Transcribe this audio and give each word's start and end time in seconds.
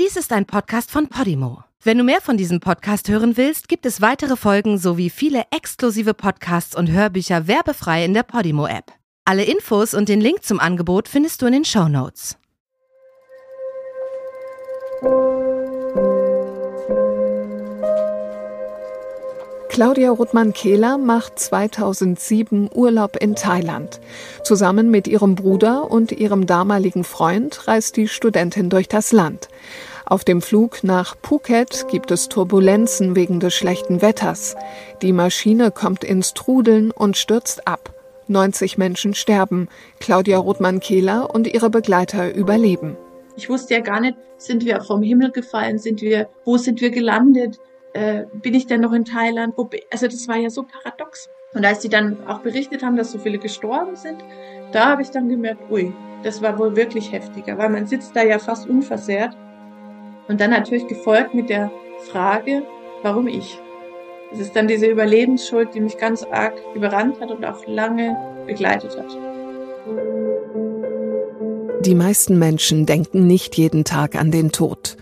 Dies 0.00 0.16
ist 0.16 0.32
ein 0.32 0.46
Podcast 0.46 0.90
von 0.90 1.08
Podimo. 1.08 1.64
Wenn 1.82 1.98
du 1.98 2.04
mehr 2.04 2.22
von 2.22 2.38
diesem 2.38 2.60
Podcast 2.60 3.10
hören 3.10 3.36
willst, 3.36 3.68
gibt 3.68 3.84
es 3.84 4.00
weitere 4.00 4.36
Folgen 4.36 4.78
sowie 4.78 5.10
viele 5.10 5.44
exklusive 5.50 6.14
Podcasts 6.14 6.74
und 6.74 6.90
Hörbücher 6.90 7.46
werbefrei 7.46 8.02
in 8.02 8.14
der 8.14 8.22
Podimo-App. 8.22 8.90
Alle 9.26 9.44
Infos 9.44 9.92
und 9.92 10.08
den 10.08 10.22
Link 10.22 10.44
zum 10.44 10.60
Angebot 10.60 11.08
findest 11.08 11.42
du 11.42 11.46
in 11.46 11.52
den 11.52 11.64
Show 11.66 11.88
Notes. 11.88 12.38
Claudia 19.72 20.10
Ruttmann-Kehler 20.10 20.98
macht 20.98 21.38
2007 21.38 22.68
Urlaub 22.74 23.16
in 23.16 23.34
Thailand. 23.34 24.02
Zusammen 24.44 24.90
mit 24.90 25.08
ihrem 25.08 25.34
Bruder 25.34 25.90
und 25.90 26.12
ihrem 26.12 26.46
damaligen 26.46 27.04
Freund 27.04 27.66
reist 27.66 27.96
die 27.96 28.06
Studentin 28.06 28.68
durch 28.68 28.86
das 28.86 29.12
Land. 29.12 29.48
Auf 30.04 30.24
dem 30.24 30.42
Flug 30.42 30.84
nach 30.84 31.16
Phuket 31.22 31.86
gibt 31.88 32.10
es 32.10 32.28
Turbulenzen 32.28 33.16
wegen 33.16 33.40
des 33.40 33.54
schlechten 33.54 34.02
Wetters. 34.02 34.56
Die 35.00 35.14
Maschine 35.14 35.70
kommt 35.70 36.04
ins 36.04 36.34
Trudeln 36.34 36.90
und 36.90 37.16
stürzt 37.16 37.66
ab. 37.66 37.94
90 38.28 38.76
Menschen 38.76 39.14
sterben. 39.14 39.68
Claudia 40.00 40.36
Rothmann-Kehler 40.36 41.34
und 41.34 41.46
ihre 41.46 41.70
Begleiter 41.70 42.34
überleben. 42.34 42.98
Ich 43.36 43.48
wusste 43.48 43.72
ja 43.72 43.80
gar 43.80 44.00
nicht, 44.00 44.18
sind 44.36 44.66
wir 44.66 44.82
vom 44.82 45.00
Himmel 45.00 45.30
gefallen, 45.30 45.78
sind 45.78 46.02
wir, 46.02 46.28
wo 46.44 46.58
sind 46.58 46.82
wir 46.82 46.90
gelandet? 46.90 47.58
Äh, 47.92 48.24
bin 48.32 48.54
ich 48.54 48.66
denn 48.66 48.80
noch 48.80 48.92
in 48.92 49.04
Thailand? 49.04 49.54
Wo, 49.56 49.68
also 49.90 50.06
das 50.06 50.28
war 50.28 50.36
ja 50.36 50.50
so 50.50 50.64
paradox. 50.64 51.28
Und 51.54 51.64
als 51.64 51.80
die 51.80 51.88
dann 51.88 52.26
auch 52.26 52.40
berichtet 52.40 52.82
haben, 52.82 52.96
dass 52.96 53.12
so 53.12 53.18
viele 53.18 53.38
gestorben 53.38 53.96
sind, 53.96 54.24
da 54.72 54.90
habe 54.90 55.02
ich 55.02 55.10
dann 55.10 55.28
gemerkt, 55.28 55.70
ui, 55.70 55.92
das 56.22 56.40
war 56.40 56.58
wohl 56.58 56.76
wirklich 56.76 57.12
heftiger, 57.12 57.58
weil 57.58 57.68
man 57.68 57.86
sitzt 57.86 58.16
da 58.16 58.22
ja 58.22 58.38
fast 58.38 58.68
unversehrt. 58.68 59.36
Und 60.28 60.40
dann 60.40 60.50
natürlich 60.50 60.86
gefolgt 60.86 61.34
mit 61.34 61.50
der 61.50 61.70
Frage, 62.10 62.62
warum 63.02 63.26
ich? 63.26 63.58
Es 64.32 64.40
ist 64.40 64.56
dann 64.56 64.66
diese 64.66 64.86
Überlebensschuld, 64.86 65.74
die 65.74 65.80
mich 65.80 65.98
ganz 65.98 66.22
arg 66.22 66.54
überrannt 66.74 67.20
hat 67.20 67.30
und 67.30 67.44
auch 67.44 67.66
lange 67.66 68.16
begleitet 68.46 68.96
hat. 68.96 69.18
Die 71.84 71.94
meisten 71.94 72.38
Menschen 72.38 72.86
denken 72.86 73.26
nicht 73.26 73.58
jeden 73.58 73.84
Tag 73.84 74.14
an 74.14 74.30
den 74.30 74.52
Tod. 74.52 74.96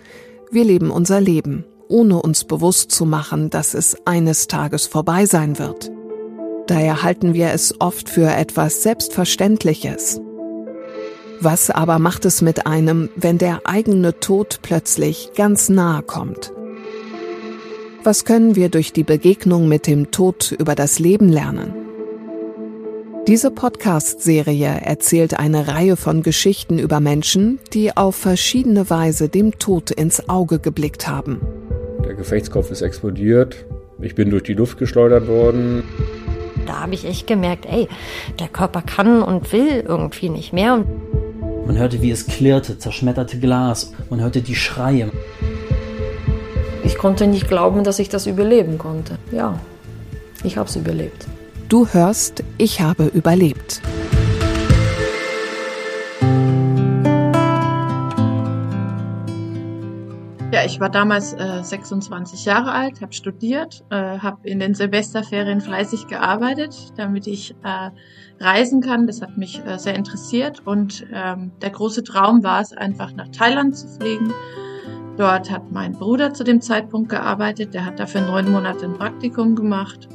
Wir 0.51 0.65
leben 0.65 0.91
unser 0.91 1.21
Leben 1.21 1.65
ohne 1.91 2.23
uns 2.23 2.45
bewusst 2.45 2.91
zu 2.91 3.05
machen, 3.05 3.51
dass 3.51 3.75
es 3.75 4.07
eines 4.07 4.47
Tages 4.47 4.87
vorbei 4.87 5.27
sein 5.27 5.59
wird. 5.59 5.91
Daher 6.67 7.03
halten 7.03 7.35
wir 7.35 7.51
es 7.51 7.81
oft 7.81 8.09
für 8.09 8.31
etwas 8.31 8.83
Selbstverständliches. 8.83 10.21
Was 11.41 11.71
aber 11.71 11.99
macht 11.99 12.25
es 12.25 12.43
mit 12.43 12.67
einem, 12.67 13.11
wenn 13.17 13.39
der 13.39 13.63
eigene 13.65 14.21
Tod 14.21 14.61
plötzlich 14.63 15.33
ganz 15.35 15.69
nahe 15.69 16.03
kommt? 16.03 16.53
Was 18.05 18.25
können 18.25 18.57
wir 18.57 18.69
durch 18.69 18.93
die 18.93 19.05
Begegnung 19.05 19.69
mit 19.69 19.87
dem 19.87 20.11
Tod 20.11 20.53
über 20.53 20.75
das 20.75 20.99
Leben 20.99 21.29
lernen? 21.29 21.75
Diese 23.27 23.51
Podcast-Serie 23.51 24.81
erzählt 24.83 25.39
eine 25.39 25.69
Reihe 25.69 25.97
von 25.97 26.23
Geschichten 26.23 26.79
über 26.79 27.01
Menschen, 27.01 27.59
die 27.73 27.97
auf 27.97 28.17
verschiedene 28.17 28.89
Weise 28.89 29.29
dem 29.29 29.59
Tod 29.59 29.91
ins 29.91 30.29
Auge 30.29 30.59
geblickt 30.59 31.07
haben. 31.07 31.41
Der 32.11 32.17
Gefechtskopf 32.17 32.73
ist 32.73 32.83
explodiert. 32.83 33.67
Ich 34.01 34.17
bin 34.17 34.31
durch 34.31 34.43
die 34.43 34.55
Luft 34.55 34.79
geschleudert 34.79 35.29
worden. 35.29 35.85
Da 36.67 36.81
habe 36.81 36.93
ich 36.93 37.05
echt 37.05 37.29
gemerkt, 37.29 37.67
ey, 37.67 37.87
der 38.41 38.49
Körper 38.49 38.83
kann 38.83 39.23
und 39.23 39.53
will 39.53 39.85
irgendwie 39.87 40.29
nicht 40.29 40.53
mehr. 40.53 40.85
Man 41.67 41.79
hörte, 41.79 42.03
wie 42.03 42.11
es 42.11 42.27
klirrte, 42.27 42.79
zerschmetterte 42.79 43.39
Glas. 43.39 43.93
Man 44.11 44.21
hörte 44.21 44.43
die 44.43 44.57
Schreie. 44.57 45.13
Ich 46.83 46.99
konnte 46.99 47.29
nicht 47.29 47.47
glauben, 47.47 47.85
dass 47.85 48.01
ich 48.01 48.09
das 48.09 48.27
überleben 48.27 48.77
konnte. 48.77 49.17
Ja, 49.31 49.61
ich 50.43 50.57
habe 50.57 50.69
es 50.69 50.75
überlebt. 50.75 51.29
Du 51.69 51.87
hörst, 51.87 52.43
ich 52.59 52.81
habe 52.81 53.05
überlebt. 53.05 53.83
Ich 60.65 60.81
war 60.81 60.89
damals 60.89 61.33
äh, 61.33 61.63
26 61.63 62.45
Jahre 62.45 62.73
alt, 62.73 63.01
habe 63.01 63.13
studiert, 63.13 63.85
äh, 63.91 64.19
habe 64.19 64.49
in 64.49 64.61
den 64.61 64.75
Silvesterferien 64.75 65.61
fleißig 65.61 66.07
gearbeitet, 66.07 66.93
damit 66.97 67.27
ich 67.27 67.55
äh, 67.63 67.91
reisen 68.43 68.81
kann. 68.81 69.07
Das 69.07 69.23
hat 69.23 69.37
mich 69.37 69.65
äh, 69.65 69.79
sehr 69.79 69.95
interessiert 69.95 70.67
und 70.67 71.07
ähm, 71.13 71.53
der 71.63 71.71
große 71.71 72.05
Traum 72.05 72.43
war 72.43 72.61
es, 72.61 72.73
einfach 72.73 73.13
nach 73.13 73.29
Thailand 73.29 73.77
zu 73.77 73.89
fliegen. 73.89 74.33
Dort 75.17 75.51
hat 75.51 75.71
mein 75.71 75.93
Bruder 75.93 76.33
zu 76.33 76.45
dem 76.45 76.61
Zeitpunkt 76.61 77.11
gearbeitet, 77.11 77.75
der 77.75 77.85
hat 77.85 77.99
dafür 77.99 78.23
neun 78.23 78.51
Monate 78.51 78.87
ein 78.87 78.95
Praktikum 78.95 79.55
gemacht 79.55 80.09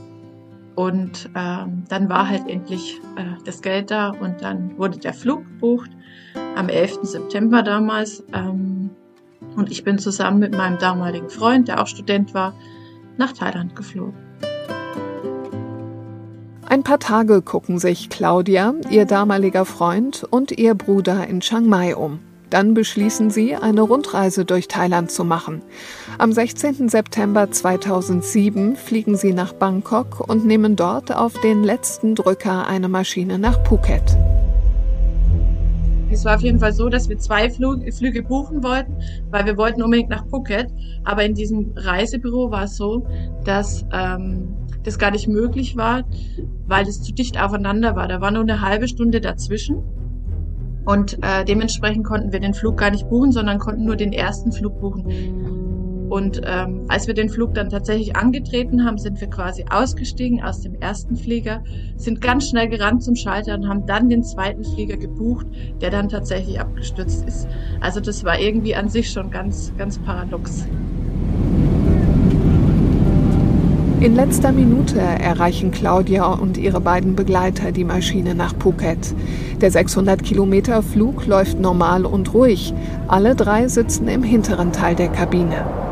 und 0.75 1.29
ähm, 1.35 1.83
dann 1.87 2.09
war 2.09 2.27
halt 2.27 2.49
endlich 2.49 2.99
äh, 3.15 3.41
das 3.45 3.61
Geld 3.61 3.91
da 3.91 4.09
und 4.09 4.41
dann 4.41 4.77
wurde 4.77 4.97
der 4.97 5.13
Flug 5.13 5.45
gebucht 5.45 5.91
am 6.55 6.69
11. 6.69 6.99
September 7.03 7.63
damals. 7.63 8.23
Ähm, 8.33 8.74
und 9.55 9.71
ich 9.71 9.83
bin 9.83 9.97
zusammen 9.97 10.39
mit 10.39 10.55
meinem 10.55 10.77
damaligen 10.77 11.29
Freund, 11.29 11.67
der 11.67 11.81
auch 11.81 11.87
Student 11.87 12.33
war, 12.33 12.53
nach 13.17 13.33
Thailand 13.33 13.75
geflogen. 13.75 14.13
Ein 16.67 16.83
paar 16.83 16.99
Tage 16.99 17.41
gucken 17.41 17.77
sich 17.77 18.09
Claudia, 18.09 18.73
ihr 18.89 19.05
damaliger 19.05 19.65
Freund 19.65 20.25
und 20.29 20.51
ihr 20.51 20.73
Bruder 20.73 21.27
in 21.27 21.39
Chiang 21.39 21.67
Mai 21.67 21.95
um. 21.95 22.19
Dann 22.49 22.73
beschließen 22.73 23.31
sie, 23.31 23.55
eine 23.55 23.81
Rundreise 23.81 24.45
durch 24.45 24.67
Thailand 24.67 25.11
zu 25.11 25.23
machen. 25.23 25.61
Am 26.17 26.31
16. 26.31 26.89
September 26.89 27.49
2007 27.51 28.75
fliegen 28.75 29.15
sie 29.15 29.33
nach 29.33 29.53
Bangkok 29.53 30.27
und 30.27 30.45
nehmen 30.45 30.75
dort 30.75 31.15
auf 31.15 31.39
den 31.39 31.63
letzten 31.63 32.15
Drücker 32.15 32.67
eine 32.67 32.87
Maschine 32.87 33.39
nach 33.39 33.63
Phuket. 33.65 34.17
Es 36.15 36.23
war 36.23 36.35
auf 36.35 36.41
jeden 36.41 36.59
Fall 36.59 36.71
so, 36.71 36.87
dass 36.87 37.09
wir 37.09 37.17
zwei 37.17 37.49
Flug 37.49 37.81
Flüge 37.93 38.23
buchen 38.23 38.63
wollten, 38.63 38.95
weil 39.31 39.45
wir 39.45 39.57
wollten 39.57 39.83
unbedingt 39.83 40.09
nach 40.09 40.25
Phuket. 40.27 40.67
Aber 41.03 41.25
in 41.25 41.33
diesem 41.33 41.73
Reisebüro 41.75 42.51
war 42.51 42.63
es 42.63 42.77
so, 42.77 43.05
dass 43.43 43.85
ähm, 43.91 44.47
das 44.83 44.97
gar 44.97 45.11
nicht 45.11 45.27
möglich 45.27 45.75
war, 45.75 46.05
weil 46.67 46.87
es 46.87 47.01
zu 47.01 47.13
dicht 47.13 47.37
aufeinander 47.37 47.97
war. 47.97 48.07
Da 48.07 48.21
war 48.21 48.31
nur 48.31 48.43
eine 48.43 48.61
halbe 48.61 48.87
Stunde 48.87 49.19
dazwischen. 49.19 49.83
Und 50.85 51.21
äh, 51.21 51.43
dementsprechend 51.43 52.05
konnten 52.05 52.31
wir 52.31 52.39
den 52.39 52.53
Flug 52.53 52.77
gar 52.77 52.91
nicht 52.91 53.09
buchen, 53.09 53.33
sondern 53.33 53.59
konnten 53.59 53.83
nur 53.83 53.97
den 53.97 54.13
ersten 54.13 54.53
Flug 54.53 54.79
buchen. 54.79 55.84
Und 56.09 56.41
ähm, 56.45 56.85
als 56.87 57.07
wir 57.07 57.13
den 57.13 57.29
Flug 57.29 57.53
dann 57.55 57.69
tatsächlich 57.69 58.15
angetreten 58.15 58.85
haben, 58.85 58.97
sind 58.97 59.19
wir 59.19 59.29
quasi 59.29 59.65
ausgestiegen 59.69 60.43
aus 60.43 60.61
dem 60.61 60.75
ersten 60.75 61.15
Flieger, 61.15 61.63
sind 61.97 62.21
ganz 62.21 62.49
schnell 62.49 62.69
gerannt 62.69 63.03
zum 63.03 63.15
Schalter 63.15 63.55
und 63.55 63.67
haben 63.67 63.85
dann 63.85 64.09
den 64.09 64.23
zweiten 64.23 64.63
Flieger 64.63 64.97
gebucht, 64.97 65.47
der 65.81 65.89
dann 65.89 66.09
tatsächlich 66.09 66.59
abgestürzt 66.59 67.25
ist. 67.27 67.47
Also 67.81 67.99
das 67.99 68.23
war 68.23 68.39
irgendwie 68.39 68.75
an 68.75 68.89
sich 68.89 69.09
schon 69.11 69.31
ganz, 69.31 69.73
ganz 69.77 69.97
paradox. 69.99 70.67
In 74.01 74.13
letzter 74.13 74.51
Minute 74.51 74.99
erreichen 74.99 75.71
Claudia 75.71 76.25
und 76.25 76.57
ihre 76.57 76.79
beiden 76.79 77.15
Begleiter 77.15 77.71
die 77.71 77.85
Maschine 77.85 78.35
nach 78.35 78.53
Phuket. 78.59 79.15
Der 79.61 79.71
600 79.71 80.21
Kilometer 80.21 80.83
Flug 80.83 81.25
läuft 81.25 81.59
normal 81.59 82.05
und 82.05 82.33
ruhig. 82.33 82.73
Alle 83.07 83.35
drei 83.35 83.67
sitzen 83.67 84.07
im 84.07 84.21
hinteren 84.21 84.73
Teil 84.73 84.95
der 84.95 85.07
Kabine. 85.07 85.84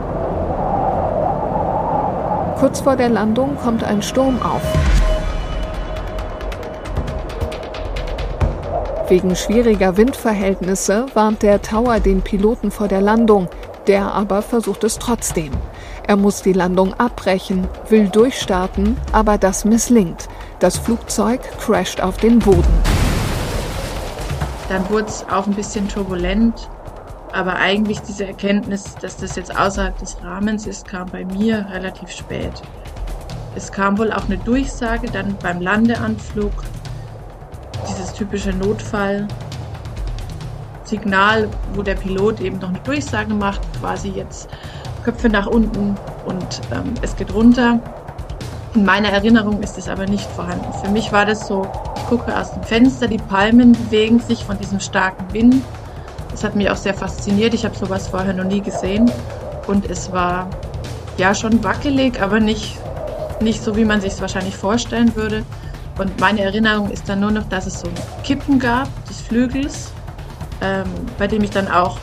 Kurz 2.57 2.81
vor 2.81 2.95
der 2.95 3.09
Landung 3.09 3.57
kommt 3.57 3.83
ein 3.83 4.01
Sturm 4.01 4.41
auf. 4.41 4.61
Wegen 9.09 9.35
schwieriger 9.35 9.97
Windverhältnisse 9.97 11.07
warnt 11.13 11.43
der 11.43 11.61
Tower 11.61 11.99
den 11.99 12.21
Piloten 12.21 12.71
vor 12.71 12.87
der 12.87 13.01
Landung, 13.01 13.47
der 13.87 14.13
aber 14.13 14.41
versucht 14.41 14.83
es 14.83 14.97
trotzdem. 14.97 15.51
Er 16.07 16.15
muss 16.15 16.41
die 16.41 16.53
Landung 16.53 16.93
abbrechen, 16.93 17.67
will 17.89 18.07
durchstarten, 18.07 18.97
aber 19.11 19.37
das 19.37 19.65
misslingt. 19.65 20.27
Das 20.59 20.77
Flugzeug 20.77 21.41
crasht 21.59 22.01
auf 22.01 22.17
den 22.17 22.39
Boden. 22.39 22.81
Dann 24.69 24.89
wurde 24.89 25.07
es 25.07 25.25
auch 25.29 25.47
ein 25.47 25.53
bisschen 25.53 25.87
turbulent 25.87 26.69
aber 27.33 27.55
eigentlich 27.55 27.99
diese 28.01 28.27
Erkenntnis, 28.27 28.93
dass 29.01 29.17
das 29.17 29.35
jetzt 29.35 29.57
außerhalb 29.57 29.97
des 29.97 30.17
Rahmens 30.23 30.67
ist, 30.67 30.87
kam 30.87 31.09
bei 31.09 31.25
mir 31.25 31.65
relativ 31.71 32.11
spät. 32.11 32.53
Es 33.55 33.71
kam 33.71 33.97
wohl 33.97 34.11
auch 34.11 34.25
eine 34.25 34.37
Durchsage 34.37 35.09
dann 35.11 35.35
beim 35.41 35.59
Landeanflug, 35.59 36.51
dieses 37.89 38.13
typische 38.13 38.51
Notfallsignal, 38.51 41.49
wo 41.73 41.81
der 41.81 41.95
Pilot 41.95 42.39
eben 42.39 42.59
noch 42.59 42.69
eine 42.69 42.79
Durchsage 42.79 43.33
macht, 43.33 43.61
quasi 43.79 44.09
jetzt 44.09 44.47
Köpfe 45.03 45.27
nach 45.27 45.47
unten 45.47 45.97
und 46.25 46.61
ähm, 46.71 46.93
es 47.01 47.15
geht 47.15 47.33
runter. 47.33 47.79
In 48.75 48.85
meiner 48.85 49.09
Erinnerung 49.09 49.61
ist 49.61 49.77
es 49.77 49.89
aber 49.89 50.05
nicht 50.05 50.29
vorhanden. 50.31 50.71
Für 50.83 50.89
mich 50.89 51.11
war 51.11 51.25
das 51.25 51.47
so, 51.47 51.67
ich 51.95 52.05
gucke 52.07 52.35
aus 52.35 52.53
dem 52.53 52.63
Fenster, 52.63 53.07
die 53.07 53.17
Palmen 53.17 53.73
bewegen 53.73 54.19
sich 54.19 54.45
von 54.45 54.57
diesem 54.57 54.79
starken 54.79 55.31
Wind 55.33 55.61
Es 56.33 56.43
hat 56.43 56.55
mich 56.55 56.69
auch 56.69 56.75
sehr 56.75 56.93
fasziniert. 56.93 57.53
Ich 57.53 57.65
habe 57.65 57.75
sowas 57.75 58.07
vorher 58.07 58.33
noch 58.33 58.45
nie 58.45 58.61
gesehen. 58.61 59.11
Und 59.67 59.89
es 59.89 60.11
war 60.11 60.49
ja 61.17 61.33
schon 61.35 61.63
wackelig, 61.63 62.21
aber 62.21 62.39
nicht, 62.39 62.77
nicht 63.41 63.63
so, 63.63 63.75
wie 63.75 63.85
man 63.85 64.01
sich 64.01 64.13
es 64.13 64.21
wahrscheinlich 64.21 64.55
vorstellen 64.55 65.15
würde. 65.15 65.43
Und 65.97 66.19
meine 66.19 66.41
Erinnerung 66.41 66.89
ist 66.89 67.07
dann 67.07 67.19
nur 67.19 67.31
noch, 67.31 67.47
dass 67.49 67.67
es 67.67 67.79
so 67.79 67.87
ein 67.87 67.93
Kippen 68.23 68.57
gab 68.59 68.87
des 69.07 69.21
Flügels, 69.21 69.91
ähm, 70.61 70.85
bei 71.19 71.27
dem 71.27 71.43
ich 71.43 71.51
dann 71.51 71.67
auch 71.67 71.99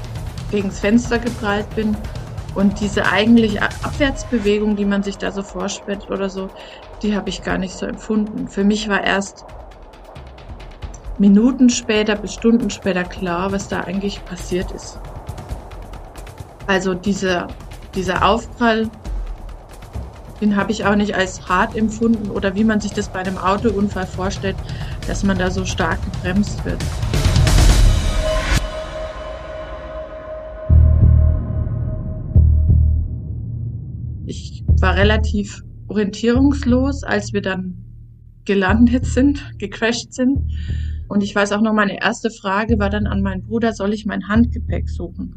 gegen 0.51 0.69
das 0.69 0.81
Fenster 0.81 1.19
geprallt 1.19 1.69
bin. 1.75 1.97
Und 2.55 2.81
diese 2.81 3.07
eigentliche 3.07 3.63
Abwärtsbewegung, 3.63 4.77
die 4.77 4.85
man 4.85 5.03
sich 5.03 5.19
da 5.19 5.31
so 5.31 5.43
vorstellt 5.43 6.11
oder 6.11 6.29
so, 6.29 6.49
die 7.03 7.17
habe 7.17 7.29
ich 7.29 7.43
gar 7.43 7.59
nicht 7.59 7.75
so 7.75 7.87
empfunden. 7.87 8.49
Für 8.49 8.65
mich 8.65 8.89
war 8.89 9.03
erst 9.03 9.45
Minuten 11.21 11.69
später 11.69 12.17
bis 12.17 12.33
Stunden 12.33 12.71
später 12.71 13.05
klar, 13.05 13.53
was 13.53 13.69
da 13.69 13.83
eigentlich 13.83 14.25
passiert 14.25 14.71
ist. 14.73 14.99
Also 16.67 16.95
dieser, 16.95 17.49
dieser 17.95 18.27
Aufprall, 18.27 18.89
den 20.41 20.57
habe 20.57 20.73
ich 20.73 20.87
auch 20.87 20.97
nicht 20.97 21.15
als 21.15 21.47
hart 21.47 21.77
empfunden 21.77 22.31
oder 22.31 22.55
wie 22.55 22.65
man 22.65 22.81
sich 22.81 22.93
das 22.93 23.11
bei 23.11 23.19
einem 23.19 23.37
Autounfall 23.37 24.07
vorstellt, 24.07 24.57
dass 25.07 25.23
man 25.23 25.37
da 25.37 25.51
so 25.51 25.67
stark 25.67 25.99
gebremst 26.11 26.65
wird. 26.65 26.83
Ich 34.25 34.65
war 34.81 34.97
relativ 34.97 35.61
orientierungslos, 35.87 37.05
als 37.05 37.35
wir 37.35 37.43
dann 37.43 37.75
gelandet 38.47 39.05
sind, 39.05 39.59
gecrashed 39.59 40.15
sind. 40.15 40.39
Und 41.11 41.25
ich 41.25 41.35
weiß 41.35 41.51
auch 41.53 41.61
noch, 41.61 41.73
meine 41.73 42.01
erste 42.01 42.31
Frage 42.31 42.79
war 42.79 42.89
dann 42.89 43.09
an 43.09 43.21
meinen 43.21 43.43
Bruder, 43.43 43.73
soll 43.73 43.93
ich 43.93 44.07
mein 44.07 44.29
Handgepäck 44.29 44.89
suchen? 44.89 45.35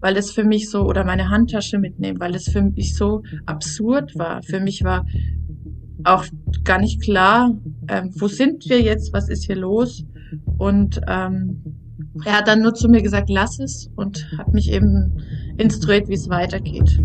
Weil 0.00 0.16
es 0.16 0.32
für 0.32 0.42
mich 0.42 0.68
so, 0.68 0.82
oder 0.84 1.04
meine 1.04 1.30
Handtasche 1.30 1.78
mitnehmen, 1.78 2.18
weil 2.18 2.34
es 2.34 2.48
für 2.48 2.60
mich 2.60 2.96
so 2.96 3.22
absurd 3.46 4.18
war. 4.18 4.42
Für 4.42 4.58
mich 4.58 4.82
war 4.82 5.06
auch 6.02 6.24
gar 6.64 6.80
nicht 6.80 7.00
klar, 7.00 7.56
ähm, 7.86 8.10
wo 8.18 8.26
sind 8.26 8.68
wir 8.68 8.80
jetzt, 8.80 9.12
was 9.12 9.28
ist 9.28 9.44
hier 9.44 9.54
los? 9.54 10.04
Und 10.58 11.00
ähm, 11.06 11.62
er 12.24 12.38
hat 12.38 12.48
dann 12.48 12.60
nur 12.60 12.74
zu 12.74 12.88
mir 12.88 13.00
gesagt, 13.00 13.30
lass 13.30 13.60
es 13.60 13.92
und 13.94 14.28
hat 14.36 14.52
mich 14.52 14.72
eben 14.72 15.22
instruiert, 15.56 16.08
wie 16.08 16.14
es 16.14 16.28
weitergeht. 16.30 17.00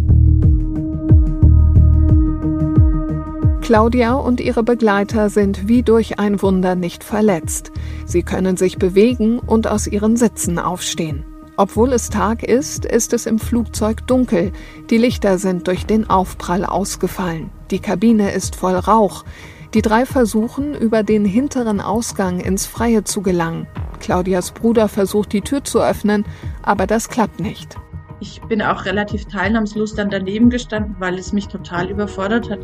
Claudia 3.68 4.14
und 4.14 4.40
ihre 4.40 4.64
Begleiter 4.64 5.30
sind 5.30 5.68
wie 5.68 5.84
durch 5.84 6.19
ein 6.19 6.42
Wunder 6.42 6.75
nicht 6.75 7.04
verletzt. 7.04 7.74
Sie 8.06 8.24
können 8.24 8.56
sich 8.56 8.78
bewegen 8.78 9.40
und 9.40 9.68
aus 9.68 9.88
ihren 9.88 10.16
Sitzen 10.16 10.58
aufstehen. 10.58 11.25
Obwohl 11.58 11.92
es 11.92 12.10
Tag 12.10 12.44
ist, 12.44 12.86
ist 12.86 13.12
es 13.12 13.25
im 13.25 13.40
Flugzeug 13.40 14.08
dunkel. 14.08 14.54
Die 14.90 14.98
Lichter 14.98 15.38
sind 15.38 15.68
durch 15.68 15.86
den 15.86 16.10
Aufprall 16.10 16.64
ausgefallen. 16.64 17.50
Die 17.69 17.80
Kabine 17.80 18.31
ist 18.31 18.56
voll 18.56 18.75
Rauch. 18.75 19.25
Die 19.74 19.81
drei 19.81 20.06
versuchen, 20.06 20.74
über 20.74 21.04
den 21.04 21.25
hinteren 21.25 21.81
Ausgang 21.81 22.40
ins 22.40 22.66
Freie 22.66 23.04
zu 23.04 23.22
gelangen. 23.22 23.68
Claudias 24.00 24.52
Bruder 24.52 24.88
versucht, 24.88 25.34
die 25.34 25.42
Tür 25.42 25.66
zu 25.66 25.81
öffnen, 25.81 26.24
aber 26.63 26.88
das 26.88 27.10
klappt 27.10 27.42
nicht. 27.42 27.75
Ich 28.20 28.42
bin 28.44 28.62
auch 28.62 28.86
relativ 28.86 29.25
teilnahmslos 29.25 29.94
dann 29.94 30.10
daneben 30.10 30.50
gestanden, 30.50 30.96
weil 31.00 31.20
es 31.20 31.34
mich 31.34 31.50
total 31.50 31.92
überfordert 31.92 32.50
hat, 32.50 32.60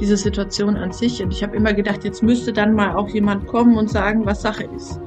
diese 0.00 0.16
Situation 0.16 0.76
an 0.76 0.92
sich. 0.92 1.22
Und 1.22 1.32
ich 1.32 1.42
habe 1.42 1.56
immer 1.56 1.72
gedacht, 1.72 2.04
jetzt 2.04 2.22
müsste 2.22 2.52
dann 2.52 2.74
mal 2.74 2.94
auch 2.94 3.08
jemand 3.08 3.46
kommen 3.46 3.76
und 3.76 3.90
sagen, 3.90 4.24
was 4.26 4.42
Sache 4.42 4.64
ist. 4.64 5.00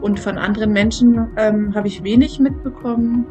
Und 0.00 0.18
von 0.18 0.36
anderen 0.36 0.72
Menschen 0.72 1.28
ähm, 1.36 1.74
habe 1.74 1.86
ich 1.86 2.02
wenig 2.02 2.40
mitbekommen, 2.40 3.24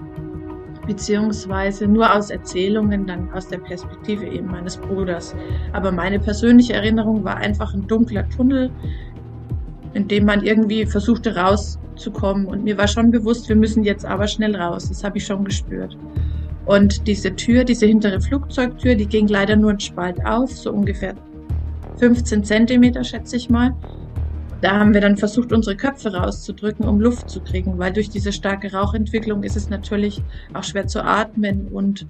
beziehungsweise 0.87 1.87
nur 1.87 2.13
aus 2.13 2.29
Erzählungen, 2.29 3.05
dann 3.05 3.31
aus 3.33 3.47
der 3.47 3.57
Perspektive 3.57 4.25
eben 4.25 4.47
meines 4.47 4.77
Bruders. 4.77 5.35
Aber 5.73 5.91
meine 5.91 6.19
persönliche 6.19 6.73
Erinnerung 6.73 7.23
war 7.23 7.37
einfach 7.37 7.73
ein 7.73 7.87
dunkler 7.87 8.27
Tunnel, 8.29 8.71
in 9.93 10.07
dem 10.07 10.25
man 10.25 10.43
irgendwie 10.43 10.85
versuchte 10.85 11.35
rauszukommen. 11.35 12.45
Und 12.45 12.63
mir 12.63 12.77
war 12.77 12.87
schon 12.87 13.11
bewusst, 13.11 13.49
wir 13.49 13.57
müssen 13.57 13.83
jetzt 13.83 14.05
aber 14.05 14.27
schnell 14.27 14.55
raus. 14.55 14.87
Das 14.87 15.03
habe 15.03 15.17
ich 15.17 15.25
schon 15.25 15.43
gespürt. 15.43 15.97
Und 16.65 17.07
diese 17.07 17.35
Tür, 17.35 17.63
diese 17.63 17.85
hintere 17.85 18.21
Flugzeugtür, 18.21 18.95
die 18.95 19.07
ging 19.07 19.27
leider 19.27 19.55
nur 19.55 19.71
einen 19.71 19.79
Spalt 19.79 20.23
auf, 20.25 20.51
so 20.51 20.71
ungefähr 20.71 21.15
15 21.97 22.43
Zentimeter, 22.43 23.03
schätze 23.03 23.35
ich 23.35 23.49
mal. 23.49 23.75
Da 24.61 24.79
haben 24.79 24.93
wir 24.93 25.01
dann 25.01 25.17
versucht, 25.17 25.51
unsere 25.51 25.75
Köpfe 25.75 26.13
rauszudrücken, 26.13 26.87
um 26.87 26.99
Luft 26.99 27.29
zu 27.29 27.41
kriegen, 27.41 27.79
weil 27.79 27.91
durch 27.91 28.09
diese 28.09 28.31
starke 28.31 28.71
Rauchentwicklung 28.71 29.41
ist 29.41 29.57
es 29.57 29.69
natürlich 29.69 30.21
auch 30.53 30.63
schwer 30.63 30.85
zu 30.85 31.03
atmen 31.03 31.67
und 31.69 32.05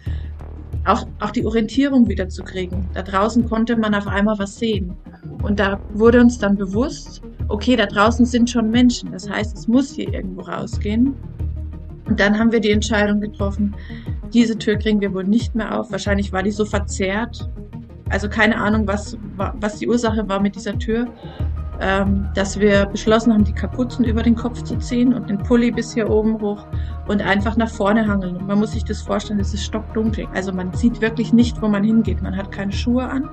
auch, 0.86 1.08
auch 1.20 1.32
die 1.32 1.46
Orientierung 1.46 2.10
wieder 2.10 2.28
zu 2.28 2.44
kriegen. 2.44 2.90
Da 2.94 3.04
draußen 3.04 3.48
konnte 3.48 3.78
man 3.78 3.96
auf 3.96 4.08
einmal 4.08 4.38
was 4.38 4.58
sehen. 4.58 4.94
Und 5.44 5.60
da 5.60 5.80
wurde 5.94 6.20
uns 6.20 6.40
dann 6.40 6.58
bewusst, 6.58 7.22
okay, 7.48 7.76
da 7.76 7.86
draußen 7.86 8.26
sind 8.26 8.50
schon 8.50 8.70
Menschen. 8.70 9.12
Das 9.12 9.30
heißt, 9.30 9.58
es 9.58 9.68
muss 9.68 9.94
hier 9.94 10.14
irgendwo 10.14 10.42
rausgehen. 10.42 11.16
Und 12.12 12.20
dann 12.20 12.38
haben 12.38 12.52
wir 12.52 12.60
die 12.60 12.72
Entscheidung 12.72 13.22
getroffen, 13.22 13.74
diese 14.34 14.58
Tür 14.58 14.76
kriegen 14.76 15.00
wir 15.00 15.14
wohl 15.14 15.24
nicht 15.24 15.56
mehr 15.56 15.80
auf. 15.80 15.94
Wahrscheinlich 15.94 16.34
war 16.34 16.44
die 16.44 16.52
so 16.52 16.66
verzerrt. 16.66 17.50
Also 18.10 18.28
keine 18.28 18.58
Ahnung, 18.58 18.86
was, 18.86 19.18
was 19.38 19.78
die 19.78 19.88
Ursache 19.88 20.28
war 20.28 20.42
mit 20.42 20.58
dieser 20.58 20.78
Tür. 20.78 21.08
Ähm, 21.80 22.28
dass 22.36 22.60
wir 22.60 22.86
beschlossen 22.88 23.32
haben, 23.32 23.46
die 23.46 23.54
Kapuzen 23.54 24.04
über 24.04 24.24
den 24.24 24.36
Kopf 24.36 24.62
zu 24.64 24.78
ziehen 24.78 25.14
und 25.14 25.30
den 25.30 25.38
Pulli 25.38 25.72
bis 25.72 25.94
hier 25.94 26.10
oben 26.10 26.42
hoch 26.42 26.66
und 27.08 27.22
einfach 27.22 27.56
nach 27.56 27.70
vorne 27.70 28.06
hangeln. 28.06 28.46
Man 28.46 28.60
muss 28.60 28.74
sich 28.74 28.84
das 28.84 29.02
vorstellen, 29.02 29.40
es 29.40 29.54
ist 29.54 29.64
stockdunkel. 29.64 30.28
Also 30.34 30.52
man 30.52 30.74
sieht 30.74 31.00
wirklich 31.00 31.32
nicht, 31.32 31.62
wo 31.62 31.70
man 31.70 31.86
hingeht. 31.86 32.22
Man 32.22 32.36
hat 32.36 32.52
keine 32.52 32.74
Schuhe 32.74 33.08
an 33.08 33.30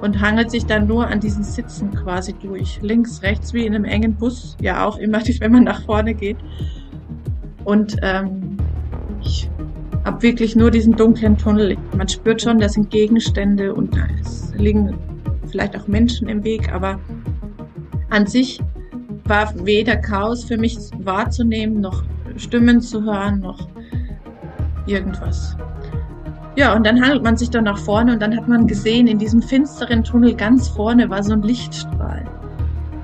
und 0.00 0.20
hangelt 0.20 0.50
sich 0.50 0.66
dann 0.66 0.88
nur 0.88 1.06
an 1.06 1.20
diesen 1.20 1.44
Sitzen 1.44 1.92
quasi 1.94 2.32
durch. 2.32 2.80
Links, 2.82 3.22
rechts, 3.22 3.54
wie 3.54 3.64
in 3.64 3.76
einem 3.76 3.84
engen 3.84 4.16
Bus. 4.16 4.56
Ja, 4.60 4.84
auch 4.84 4.98
immer, 4.98 5.20
wenn 5.38 5.52
man 5.52 5.62
nach 5.62 5.84
vorne 5.84 6.14
geht. 6.14 6.38
Und 7.68 7.96
ähm, 8.00 8.56
ich 9.22 9.50
habe 10.02 10.22
wirklich 10.22 10.56
nur 10.56 10.70
diesen 10.70 10.94
dunklen 10.94 11.36
Tunnel. 11.36 11.76
Man 11.98 12.08
spürt 12.08 12.40
schon, 12.40 12.58
da 12.58 12.66
sind 12.66 12.88
Gegenstände 12.88 13.74
und 13.74 13.94
es 14.22 14.54
liegen 14.54 14.96
vielleicht 15.50 15.76
auch 15.76 15.86
Menschen 15.86 16.30
im 16.30 16.42
Weg, 16.44 16.72
aber 16.72 16.98
an 18.08 18.26
sich 18.26 18.58
war 19.24 19.52
weder 19.66 19.96
Chaos 19.96 20.44
für 20.44 20.56
mich 20.56 20.78
wahrzunehmen, 21.00 21.82
noch 21.82 22.04
Stimmen 22.36 22.80
zu 22.80 23.02
hören, 23.02 23.40
noch 23.40 23.68
irgendwas. 24.86 25.54
Ja, 26.56 26.74
und 26.74 26.86
dann 26.86 26.98
handelt 26.98 27.22
man 27.22 27.36
sich 27.36 27.50
dann 27.50 27.64
nach 27.64 27.78
vorne 27.78 28.14
und 28.14 28.22
dann 28.22 28.34
hat 28.34 28.48
man 28.48 28.66
gesehen, 28.66 29.06
in 29.06 29.18
diesem 29.18 29.42
finsteren 29.42 30.02
Tunnel 30.04 30.34
ganz 30.34 30.68
vorne 30.68 31.10
war 31.10 31.22
so 31.22 31.34
ein 31.34 31.42
Lichtstrahl. 31.42 32.24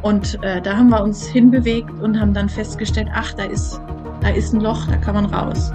Und 0.00 0.42
äh, 0.42 0.62
da 0.62 0.78
haben 0.78 0.88
wir 0.88 1.02
uns 1.02 1.26
hinbewegt 1.26 1.90
und 2.00 2.18
haben 2.18 2.32
dann 2.32 2.48
festgestellt, 2.48 3.08
ach, 3.12 3.34
da 3.34 3.44
ist, 3.44 3.78
da 4.24 4.30
ist 4.30 4.54
ein 4.54 4.62
Loch, 4.62 4.86
da 4.86 4.96
kann 4.96 5.14
man 5.14 5.26
raus. 5.26 5.70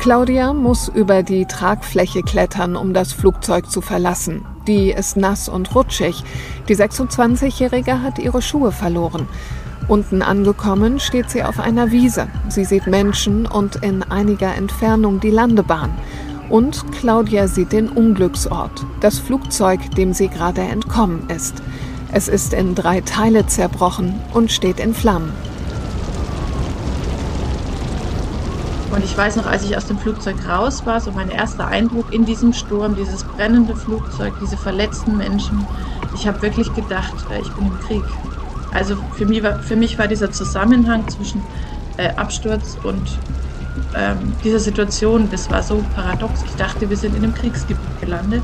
Claudia 0.00 0.52
muss 0.52 0.88
über 0.88 1.22
die 1.22 1.46
Tragfläche 1.46 2.22
klettern, 2.22 2.74
um 2.74 2.92
das 2.92 3.12
Flugzeug 3.12 3.70
zu 3.70 3.80
verlassen. 3.80 4.44
Die 4.66 4.90
ist 4.90 5.16
nass 5.16 5.48
und 5.48 5.72
rutschig. 5.76 6.24
Die 6.68 6.74
26-Jährige 6.74 8.02
hat 8.02 8.18
ihre 8.18 8.42
Schuhe 8.42 8.72
verloren. 8.72 9.28
Unten 9.86 10.22
angekommen 10.22 10.98
steht 10.98 11.30
sie 11.30 11.44
auf 11.44 11.60
einer 11.60 11.92
Wiese. 11.92 12.26
Sie 12.48 12.64
sieht 12.64 12.88
Menschen 12.88 13.46
und 13.46 13.76
in 13.76 14.02
einiger 14.02 14.52
Entfernung 14.56 15.20
die 15.20 15.30
Landebahn. 15.30 15.90
Und 16.52 16.84
Claudia 16.92 17.48
sieht 17.48 17.72
den 17.72 17.88
Unglücksort, 17.88 18.84
das 19.00 19.18
Flugzeug, 19.18 19.80
dem 19.92 20.12
sie 20.12 20.28
gerade 20.28 20.60
entkommen 20.60 21.30
ist. 21.30 21.62
Es 22.12 22.28
ist 22.28 22.52
in 22.52 22.74
drei 22.74 23.00
Teile 23.00 23.46
zerbrochen 23.46 24.20
und 24.34 24.52
steht 24.52 24.78
in 24.78 24.92
Flammen. 24.92 25.32
Und 28.90 29.02
ich 29.02 29.16
weiß 29.16 29.36
noch, 29.36 29.46
als 29.46 29.64
ich 29.64 29.74
aus 29.78 29.86
dem 29.86 29.96
Flugzeug 29.96 30.46
raus 30.46 30.84
war, 30.84 31.00
so 31.00 31.10
mein 31.12 31.30
erster 31.30 31.68
Eindruck 31.68 32.12
in 32.12 32.26
diesem 32.26 32.52
Sturm, 32.52 32.96
dieses 32.96 33.24
brennende 33.24 33.74
Flugzeug, 33.74 34.34
diese 34.42 34.58
verletzten 34.58 35.16
Menschen. 35.16 35.66
Ich 36.14 36.26
habe 36.26 36.42
wirklich 36.42 36.70
gedacht, 36.74 37.14
äh, 37.30 37.40
ich 37.40 37.50
bin 37.52 37.68
im 37.68 37.80
Krieg. 37.80 38.04
Also 38.74 38.96
für 39.14 39.24
mich 39.24 39.42
war, 39.42 39.58
für 39.60 39.76
mich 39.76 39.98
war 39.98 40.06
dieser 40.06 40.30
Zusammenhang 40.30 41.08
zwischen 41.08 41.40
äh, 41.96 42.10
Absturz 42.10 42.76
und 42.82 43.18
ähm, 43.96 44.32
dieser 44.42 44.58
Situation, 44.58 45.28
das 45.30 45.50
war 45.50 45.62
so 45.62 45.84
paradox. 45.94 46.42
Ich 46.44 46.54
dachte, 46.56 46.88
wir 46.88 46.96
sind 46.96 47.16
in 47.16 47.24
einem 47.24 47.34
Kriegsgebiet 47.34 48.00
gelandet. 48.00 48.42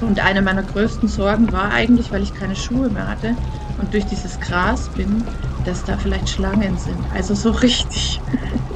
Und 0.00 0.18
eine 0.18 0.42
meiner 0.42 0.62
größten 0.62 1.08
Sorgen 1.08 1.52
war 1.52 1.70
eigentlich, 1.70 2.10
weil 2.10 2.22
ich 2.22 2.34
keine 2.34 2.56
Schuhe 2.56 2.88
mehr 2.88 3.06
hatte 3.06 3.36
und 3.78 3.92
durch 3.94 4.04
dieses 4.06 4.38
Gras 4.40 4.88
bin, 4.90 5.24
dass 5.64 5.84
da 5.84 5.96
vielleicht 5.96 6.28
Schlangen 6.28 6.76
sind. 6.76 6.98
Also 7.14 7.34
so 7.34 7.50
richtig 7.62 8.20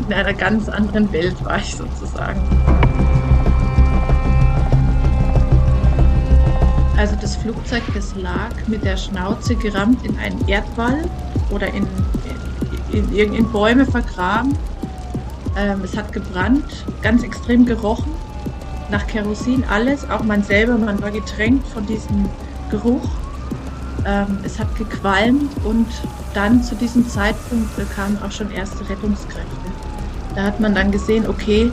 in 0.07 0.13
einer 0.13 0.35
ganz 0.35 0.69
anderen 0.69 1.13
Welt 1.13 1.45
war 1.45 1.59
ich 1.59 1.75
sozusagen. 1.75 2.41
Also 6.97 7.15
das 7.21 7.37
Flugzeug, 7.37 7.83
das 7.95 8.15
lag 8.15 8.53
mit 8.69 8.85
der 8.85 8.97
Schnauze 8.97 9.55
gerammt 9.55 10.05
in 10.07 10.17
einen 10.19 10.47
Erdwall 10.49 11.05
oder 11.51 11.69
in, 11.69 11.87
in, 12.91 13.13
in, 13.13 13.35
in 13.35 13.53
Bäume 13.53 13.85
vergraben. 13.85 14.57
Ähm, 15.57 15.81
es 15.83 15.97
hat 15.97 16.13
gebrannt, 16.13 16.85
ganz 17.03 17.23
extrem 17.23 17.65
gerochen, 17.65 18.13
nach 18.91 19.07
Kerosin 19.07 19.65
alles, 19.69 20.09
auch 20.11 20.23
man 20.23 20.43
selber, 20.43 20.77
man 20.77 21.01
war 21.03 21.11
getränkt 21.11 21.67
von 21.69 21.87
diesem 21.87 22.29
Geruch. 22.71 23.09
Ähm, 24.05 24.39
es 24.45 24.59
hat 24.59 24.75
gequalmt 24.77 25.51
und 25.65 25.87
dann 26.35 26.63
zu 26.63 26.75
diesem 26.75 27.09
Zeitpunkt 27.09 27.71
kamen 27.95 28.19
auch 28.23 28.31
schon 28.31 28.51
erste 28.51 28.89
Rettungskräfte. 28.89 29.47
Da 30.35 30.43
hat 30.45 30.61
man 30.61 30.75
dann 30.75 30.93
gesehen, 30.93 31.27
okay, 31.27 31.71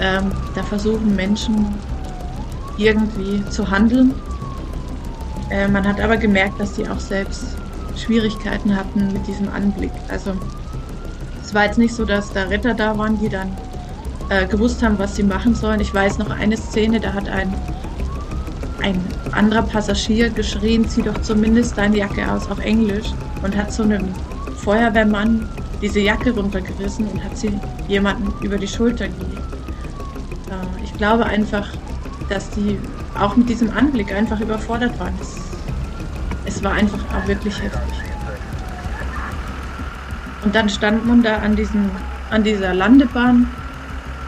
ähm, 0.00 0.32
da 0.54 0.62
versuchen 0.62 1.14
Menschen 1.14 1.74
irgendwie 2.78 3.44
zu 3.50 3.70
handeln. 3.70 4.14
Äh, 5.50 5.68
man 5.68 5.86
hat 5.86 6.00
aber 6.00 6.16
gemerkt, 6.16 6.58
dass 6.58 6.76
sie 6.76 6.88
auch 6.88 6.98
selbst 6.98 7.44
Schwierigkeiten 7.96 8.74
hatten 8.74 9.12
mit 9.12 9.26
diesem 9.26 9.48
Anblick. 9.50 9.92
Also 10.08 10.32
war 11.56 11.64
jetzt 11.64 11.78
nicht 11.78 11.94
so, 11.94 12.04
dass 12.04 12.32
da 12.32 12.42
Retter 12.44 12.74
da 12.74 12.96
waren, 12.98 13.18
die 13.18 13.30
dann 13.30 13.56
äh, 14.28 14.46
gewusst 14.46 14.82
haben, 14.82 14.98
was 14.98 15.16
sie 15.16 15.22
machen 15.22 15.54
sollen. 15.54 15.80
Ich 15.80 15.92
weiß 15.92 16.18
noch 16.18 16.28
eine 16.28 16.54
Szene, 16.56 17.00
da 17.00 17.14
hat 17.14 17.30
ein, 17.30 17.52
ein 18.82 19.02
anderer 19.32 19.62
Passagier 19.62 20.28
geschrien, 20.28 20.86
zieh 20.86 21.00
doch 21.00 21.18
zumindest 21.22 21.78
deine 21.78 21.96
Jacke 21.96 22.30
aus 22.30 22.50
auf 22.50 22.58
Englisch 22.58 23.06
und 23.42 23.56
hat 23.56 23.72
so 23.72 23.84
einem 23.84 24.04
Feuerwehrmann 24.58 25.48
diese 25.80 26.00
Jacke 26.00 26.32
runtergerissen 26.32 27.08
und 27.08 27.24
hat 27.24 27.38
sie 27.38 27.58
jemanden 27.88 28.32
über 28.44 28.58
die 28.58 28.68
Schulter 28.68 29.08
gelegt. 29.08 29.38
Äh, 30.50 30.84
ich 30.84 30.92
glaube 30.98 31.24
einfach, 31.24 31.68
dass 32.28 32.50
die 32.50 32.78
auch 33.18 33.34
mit 33.34 33.48
diesem 33.48 33.70
Anblick 33.70 34.12
einfach 34.12 34.40
überfordert 34.40 35.00
waren. 35.00 35.14
Es, 35.22 35.36
es 36.44 36.62
war 36.62 36.72
einfach 36.72 37.00
auch 37.14 37.26
wirklich 37.26 37.62
heftig. 37.62 38.05
Und 40.46 40.54
dann 40.54 40.68
stand 40.68 41.04
man 41.04 41.24
da 41.24 41.38
an, 41.38 41.56
diesen, 41.56 41.90
an 42.30 42.44
dieser 42.44 42.72
Landebahn 42.72 43.48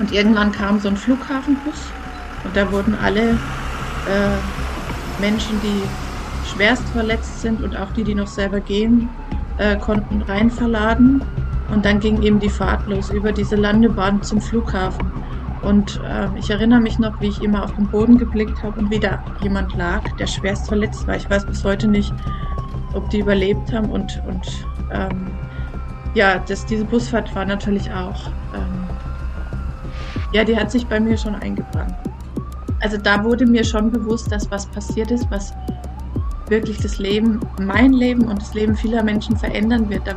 und 0.01 0.11
irgendwann 0.11 0.51
kam 0.51 0.81
so 0.81 0.89
ein 0.89 0.97
Flughafenbus 0.97 1.93
und 2.43 2.57
da 2.57 2.73
wurden 2.73 2.97
alle 3.01 3.31
äh, 3.31 5.21
Menschen, 5.21 5.61
die 5.63 5.81
schwerst 6.53 6.89
verletzt 6.89 7.41
sind 7.41 7.63
und 7.63 7.77
auch 7.77 7.93
die, 7.93 8.03
die 8.03 8.17
noch 8.17 8.27
selber 8.27 8.59
gehen, 8.59 9.09
äh, 9.59 9.77
konnten 9.77 10.21
rein 10.23 10.51
verladen. 10.51 11.23
Und 11.73 11.85
dann 11.85 12.01
ging 12.01 12.21
eben 12.23 12.41
die 12.41 12.49
Fahrt 12.49 12.89
los 12.89 13.11
über 13.11 13.31
diese 13.31 13.55
Landebahn 13.55 14.21
zum 14.21 14.41
Flughafen. 14.41 15.13
Und 15.63 16.01
äh, 16.05 16.37
ich 16.37 16.51
erinnere 16.51 16.81
mich 16.81 16.99
noch, 16.99 17.21
wie 17.21 17.29
ich 17.29 17.41
immer 17.43 17.63
auf 17.63 17.77
den 17.77 17.87
Boden 17.87 18.19
geblickt 18.19 18.61
habe 18.65 18.81
und 18.81 18.91
wie 18.91 18.99
da 18.99 19.23
jemand 19.41 19.77
lag, 19.77 20.03
der 20.19 20.27
schwerst 20.27 20.67
verletzt 20.67 21.07
war. 21.07 21.15
Ich 21.15 21.31
weiß 21.31 21.47
bis 21.47 21.65
heute 21.65 21.87
nicht, 21.87 22.13
ob 22.93 23.09
die 23.11 23.21
überlebt 23.21 23.73
haben. 23.73 23.91
Und, 23.91 24.21
und 24.27 24.67
ähm, 24.93 25.31
ja, 26.15 26.39
das, 26.39 26.67
diese 26.67 26.85
Busfahrt 26.85 27.35
war 27.35 27.45
natürlich 27.45 27.91
auch, 27.93 28.29
ähm, 28.55 28.89
ja, 30.33 30.45
die 30.45 30.57
hat 30.57 30.71
sich 30.71 30.87
bei 30.87 31.01
mir 31.01 31.17
schon 31.17 31.35
eingebrannt. 31.35 31.95
Also 32.81 32.97
da 32.97 33.25
wurde 33.25 33.47
mir 33.47 33.65
schon 33.65 33.91
bewusst, 33.91 34.31
dass 34.31 34.51
was 34.51 34.67
passiert 34.67 35.11
ist, 35.11 35.31
was 35.31 35.53
wirklich 36.49 36.79
das 36.79 36.99
Leben, 36.99 37.41
mein 37.61 37.93
Leben 37.93 38.23
und 38.23 38.41
das 38.41 38.55
Leben 38.55 38.77
vieler 38.77 39.03
Menschen 39.03 39.37
verändern 39.37 39.89
wird. 39.89 40.07
Da 40.07 40.15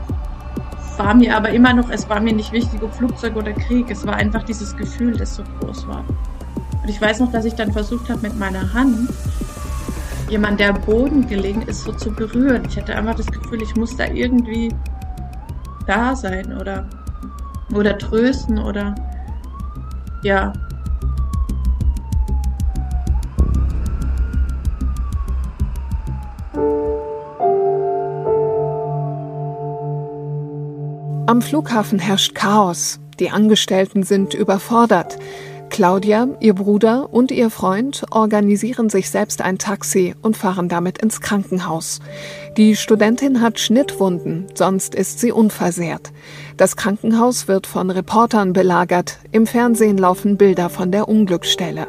war 0.97 1.13
mir 1.13 1.35
aber 1.35 1.49
immer 1.49 1.73
noch, 1.73 1.89
es 1.89 2.07
war 2.09 2.19
mir 2.19 2.33
nicht 2.33 2.51
wichtig, 2.51 2.81
ob 2.83 2.93
Flugzeug 2.93 3.35
oder 3.35 3.53
Krieg. 3.53 3.89
Es 3.89 4.05
war 4.05 4.15
einfach 4.15 4.43
dieses 4.43 4.75
Gefühl, 4.75 5.17
das 5.17 5.35
so 5.35 5.43
groß 5.59 5.87
war. 5.87 6.03
Und 6.81 6.89
ich 6.89 7.01
weiß 7.01 7.19
noch, 7.19 7.31
dass 7.31 7.45
ich 7.45 7.53
dann 7.55 7.71
versucht 7.71 8.09
habe, 8.09 8.21
mit 8.21 8.37
meiner 8.37 8.73
Hand 8.73 9.09
jemand, 10.29 10.59
der 10.59 10.69
am 10.69 10.81
Boden 10.81 11.27
gelegen 11.27 11.61
ist, 11.63 11.83
so 11.83 11.91
zu 11.91 12.11
berühren. 12.11 12.63
Ich 12.67 12.77
hatte 12.77 12.95
einfach 12.95 13.15
das 13.15 13.27
Gefühl, 13.27 13.61
ich 13.61 13.75
muss 13.75 13.95
da 13.97 14.05
irgendwie 14.07 14.69
da 15.91 16.15
sein 16.15 16.57
oder, 16.57 16.85
oder 17.73 17.97
trösten 17.97 18.57
oder 18.57 18.95
ja, 20.23 20.53
Am 31.27 31.41
Flughafen 31.41 31.97
herrscht 31.97 32.35
Chaos. 32.35 32.99
Die 33.19 33.29
Angestellten 33.29 34.03
sind 34.03 34.33
überfordert. 34.33 35.17
Claudia, 35.71 36.27
ihr 36.41 36.53
Bruder 36.53 37.13
und 37.13 37.31
ihr 37.31 37.49
Freund 37.49 38.03
organisieren 38.11 38.89
sich 38.89 39.09
selbst 39.09 39.41
ein 39.41 39.57
Taxi 39.57 40.13
und 40.21 40.35
fahren 40.35 40.67
damit 40.67 40.97
ins 40.97 41.21
Krankenhaus. 41.21 42.01
Die 42.57 42.75
Studentin 42.75 43.39
hat 43.39 43.57
Schnittwunden, 43.57 44.47
sonst 44.53 44.93
ist 44.93 45.19
sie 45.19 45.31
unversehrt. 45.31 46.11
Das 46.57 46.75
Krankenhaus 46.75 47.47
wird 47.47 47.67
von 47.67 47.89
Reportern 47.89 48.51
belagert. 48.51 49.19
Im 49.31 49.47
Fernsehen 49.47 49.97
laufen 49.97 50.35
Bilder 50.35 50.69
von 50.69 50.91
der 50.91 51.07
Unglücksstelle. 51.07 51.87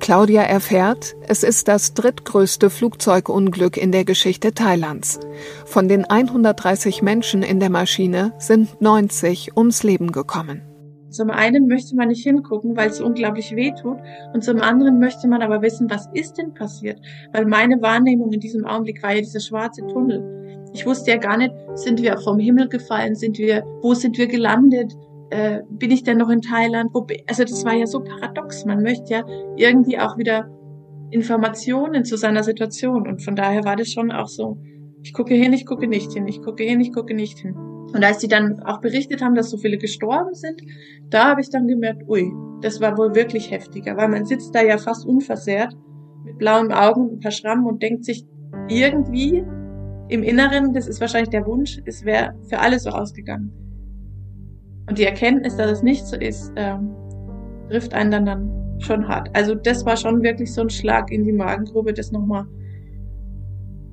Claudia 0.00 0.42
erfährt, 0.42 1.14
es 1.28 1.42
ist 1.42 1.68
das 1.68 1.92
drittgrößte 1.92 2.70
Flugzeugunglück 2.70 3.76
in 3.76 3.92
der 3.92 4.06
Geschichte 4.06 4.54
Thailands. 4.54 5.20
Von 5.66 5.86
den 5.86 6.06
130 6.06 7.02
Menschen 7.02 7.42
in 7.42 7.60
der 7.60 7.70
Maschine 7.70 8.32
sind 8.38 8.80
90 8.80 9.54
ums 9.54 9.82
Leben 9.82 10.12
gekommen. 10.12 10.62
Zum 11.10 11.30
einen 11.30 11.66
möchte 11.66 11.96
man 11.96 12.08
nicht 12.08 12.22
hingucken, 12.22 12.76
weil 12.76 12.90
es 12.90 13.00
unglaublich 13.00 13.54
weh 13.56 13.72
tut. 13.72 13.98
Und 14.34 14.44
zum 14.44 14.60
anderen 14.60 14.98
möchte 14.98 15.26
man 15.28 15.42
aber 15.42 15.62
wissen, 15.62 15.90
was 15.90 16.08
ist 16.12 16.38
denn 16.38 16.52
passiert? 16.54 17.00
Weil 17.32 17.46
meine 17.46 17.80
Wahrnehmung 17.80 18.32
in 18.32 18.40
diesem 18.40 18.66
Augenblick 18.66 19.02
war 19.02 19.14
ja 19.14 19.20
dieser 19.20 19.40
schwarze 19.40 19.86
Tunnel. 19.86 20.68
Ich 20.74 20.84
wusste 20.84 21.10
ja 21.12 21.16
gar 21.16 21.38
nicht, 21.38 21.52
sind 21.74 22.02
wir 22.02 22.18
vom 22.18 22.38
Himmel 22.38 22.68
gefallen? 22.68 23.14
Sind 23.14 23.38
wir, 23.38 23.64
wo 23.80 23.94
sind 23.94 24.18
wir 24.18 24.26
gelandet? 24.26 24.92
Äh, 25.30 25.60
bin 25.70 25.90
ich 25.90 26.02
denn 26.02 26.18
noch 26.18 26.28
in 26.28 26.42
Thailand? 26.42 26.90
Wo, 26.92 27.06
also 27.26 27.42
das 27.42 27.64
war 27.64 27.74
ja 27.74 27.86
so 27.86 28.00
paradox. 28.00 28.66
Man 28.66 28.82
möchte 28.82 29.12
ja 29.12 29.24
irgendwie 29.56 29.98
auch 29.98 30.18
wieder 30.18 30.50
Informationen 31.10 32.04
zu 32.04 32.16
seiner 32.18 32.42
Situation. 32.42 33.08
Und 33.08 33.22
von 33.22 33.34
daher 33.34 33.64
war 33.64 33.76
das 33.76 33.88
schon 33.88 34.10
auch 34.10 34.28
so, 34.28 34.58
ich 35.02 35.14
gucke 35.14 35.34
hin, 35.34 35.52
ich 35.52 35.64
gucke 35.64 35.86
nicht 35.86 36.12
hin, 36.12 36.26
ich 36.28 36.42
gucke 36.42 36.64
hin, 36.64 36.80
ich 36.80 36.92
gucke 36.92 37.14
nicht 37.14 37.38
hin. 37.38 37.54
Und 37.92 38.04
als 38.04 38.18
die 38.18 38.28
dann 38.28 38.60
auch 38.64 38.80
berichtet 38.80 39.22
haben, 39.22 39.34
dass 39.34 39.50
so 39.50 39.56
viele 39.56 39.78
gestorben 39.78 40.34
sind, 40.34 40.60
da 41.08 41.30
habe 41.30 41.40
ich 41.40 41.50
dann 41.50 41.66
gemerkt, 41.66 42.06
ui, 42.06 42.30
das 42.60 42.80
war 42.80 42.98
wohl 42.98 43.14
wirklich 43.14 43.50
heftiger, 43.50 43.96
weil 43.96 44.08
man 44.08 44.26
sitzt 44.26 44.54
da 44.54 44.62
ja 44.62 44.76
fast 44.78 45.06
unversehrt 45.06 45.74
mit 46.24 46.38
blauen 46.38 46.72
Augen 46.72 47.12
ein 47.12 47.20
paar 47.20 47.30
Schrammen 47.30 47.66
und 47.66 47.82
denkt 47.82 48.04
sich 48.04 48.26
irgendwie 48.68 49.44
im 50.08 50.22
Inneren, 50.22 50.74
das 50.74 50.86
ist 50.86 51.00
wahrscheinlich 51.00 51.30
der 51.30 51.46
Wunsch, 51.46 51.80
es 51.86 52.04
wäre 52.04 52.34
für 52.48 52.58
alle 52.58 52.78
so 52.78 52.90
ausgegangen. 52.90 53.52
Und 54.88 54.98
die 54.98 55.04
Erkenntnis, 55.04 55.56
dass 55.56 55.70
es 55.70 55.82
nicht 55.82 56.06
so 56.06 56.16
ist, 56.16 56.52
ähm, 56.56 56.94
trifft 57.68 57.92
einen 57.94 58.10
dann, 58.10 58.26
dann 58.26 58.80
schon 58.80 59.06
hart. 59.06 59.28
Also 59.34 59.54
das 59.54 59.84
war 59.84 59.96
schon 59.96 60.22
wirklich 60.22 60.52
so 60.52 60.62
ein 60.62 60.70
Schlag 60.70 61.10
in 61.10 61.24
die 61.24 61.32
Magengrube, 61.32 61.92
das 61.92 62.10
nochmal, 62.10 62.46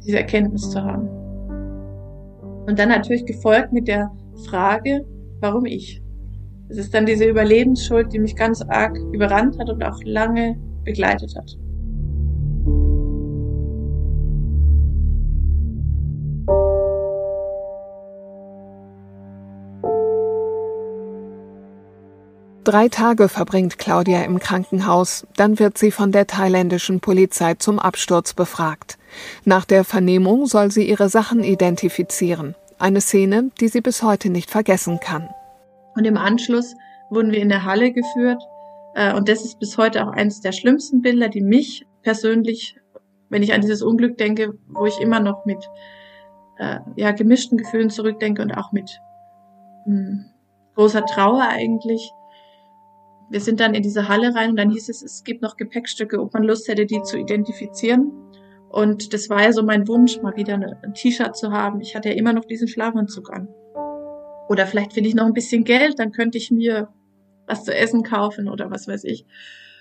diese 0.05 0.17
Erkenntnis 0.17 0.69
zu 0.69 0.81
haben. 0.81 1.09
Und 2.65 2.79
dann 2.79 2.89
natürlich 2.89 3.25
gefolgt 3.25 3.73
mit 3.73 3.87
der 3.87 4.11
Frage, 4.49 5.05
warum 5.39 5.65
ich? 5.65 6.01
Es 6.69 6.77
ist 6.77 6.93
dann 6.93 7.05
diese 7.05 7.25
Überlebensschuld, 7.25 8.11
die 8.11 8.19
mich 8.19 8.35
ganz 8.35 8.61
arg 8.63 8.97
überrannt 9.13 9.59
hat 9.59 9.69
und 9.69 9.83
auch 9.83 9.99
lange 10.03 10.57
begleitet 10.83 11.35
hat. 11.35 11.55
Drei 22.63 22.89
Tage 22.89 23.29
verbringt 23.29 23.77
Claudia 23.77 24.23
im 24.23 24.39
Krankenhaus, 24.39 25.27
dann 25.35 25.59
wird 25.59 25.77
sie 25.77 25.91
von 25.91 26.11
der 26.11 26.25
thailändischen 26.25 26.99
Polizei 26.99 27.53
zum 27.53 27.77
Absturz 27.77 28.33
befragt. 28.33 28.97
Nach 29.43 29.65
der 29.65 29.83
Vernehmung 29.83 30.45
soll 30.45 30.71
sie 30.71 30.87
ihre 30.87 31.09
Sachen 31.09 31.43
identifizieren. 31.43 32.55
Eine 32.79 33.01
Szene, 33.01 33.51
die 33.59 33.67
sie 33.67 33.81
bis 33.81 34.03
heute 34.03 34.29
nicht 34.29 34.51
vergessen 34.51 34.99
kann. 34.99 35.29
Und 35.95 36.05
im 36.05 36.17
Anschluss 36.17 36.75
wurden 37.09 37.31
wir 37.31 37.39
in 37.39 37.49
der 37.49 37.63
Halle 37.63 37.91
geführt. 37.91 38.41
Äh, 38.95 39.13
und 39.13 39.29
das 39.29 39.43
ist 39.45 39.59
bis 39.59 39.77
heute 39.77 40.05
auch 40.05 40.11
eines 40.11 40.41
der 40.41 40.51
schlimmsten 40.51 41.01
Bilder, 41.01 41.29
die 41.29 41.41
mich 41.41 41.85
persönlich, 42.01 42.77
wenn 43.29 43.43
ich 43.43 43.53
an 43.53 43.61
dieses 43.61 43.81
Unglück 43.81 44.17
denke, 44.17 44.53
wo 44.67 44.85
ich 44.85 44.99
immer 44.99 45.19
noch 45.19 45.45
mit 45.45 45.69
äh, 46.57 46.79
ja, 46.95 47.11
gemischten 47.11 47.57
Gefühlen 47.57 47.89
zurückdenke 47.89 48.41
und 48.41 48.51
auch 48.51 48.71
mit 48.71 48.99
mh, 49.85 49.95
hm, 49.95 50.25
großer 50.75 51.05
Trauer 51.05 51.47
eigentlich, 51.49 52.11
wir 53.29 53.41
sind 53.41 53.59
dann 53.59 53.73
in 53.73 53.83
diese 53.83 54.07
Halle 54.07 54.35
rein 54.35 54.51
und 54.51 54.55
dann 54.57 54.69
hieß 54.69 54.89
es, 54.89 55.01
es 55.01 55.23
gibt 55.23 55.41
noch 55.41 55.57
Gepäckstücke, 55.57 56.21
ob 56.21 56.33
man 56.33 56.43
Lust 56.43 56.67
hätte, 56.67 56.85
die 56.85 57.01
zu 57.01 57.17
identifizieren. 57.17 58.11
Und 58.75 59.13
das 59.13 59.29
war 59.29 59.41
ja 59.41 59.53
so 59.53 59.63
mein 59.63 59.87
Wunsch, 59.87 60.21
mal 60.21 60.35
wieder 60.35 60.55
ein 60.55 60.93
T-Shirt 60.93 61.37
zu 61.37 61.53
haben. 61.53 61.79
Ich 61.79 61.95
hatte 61.95 62.09
ja 62.09 62.15
immer 62.15 62.33
noch 62.33 62.43
diesen 62.43 62.67
Schlafanzug 62.67 63.31
an. 63.31 63.47
Oder 64.49 64.67
vielleicht 64.67 64.91
finde 64.91 65.07
ich 65.07 65.15
noch 65.15 65.25
ein 65.25 65.31
bisschen 65.31 65.63
Geld, 65.63 65.97
dann 65.97 66.11
könnte 66.11 66.37
ich 66.37 66.51
mir 66.51 66.89
was 67.47 67.63
zu 67.63 67.73
essen 67.73 68.03
kaufen 68.03 68.49
oder 68.49 68.69
was 68.69 68.85
weiß 68.85 69.05
ich. 69.05 69.25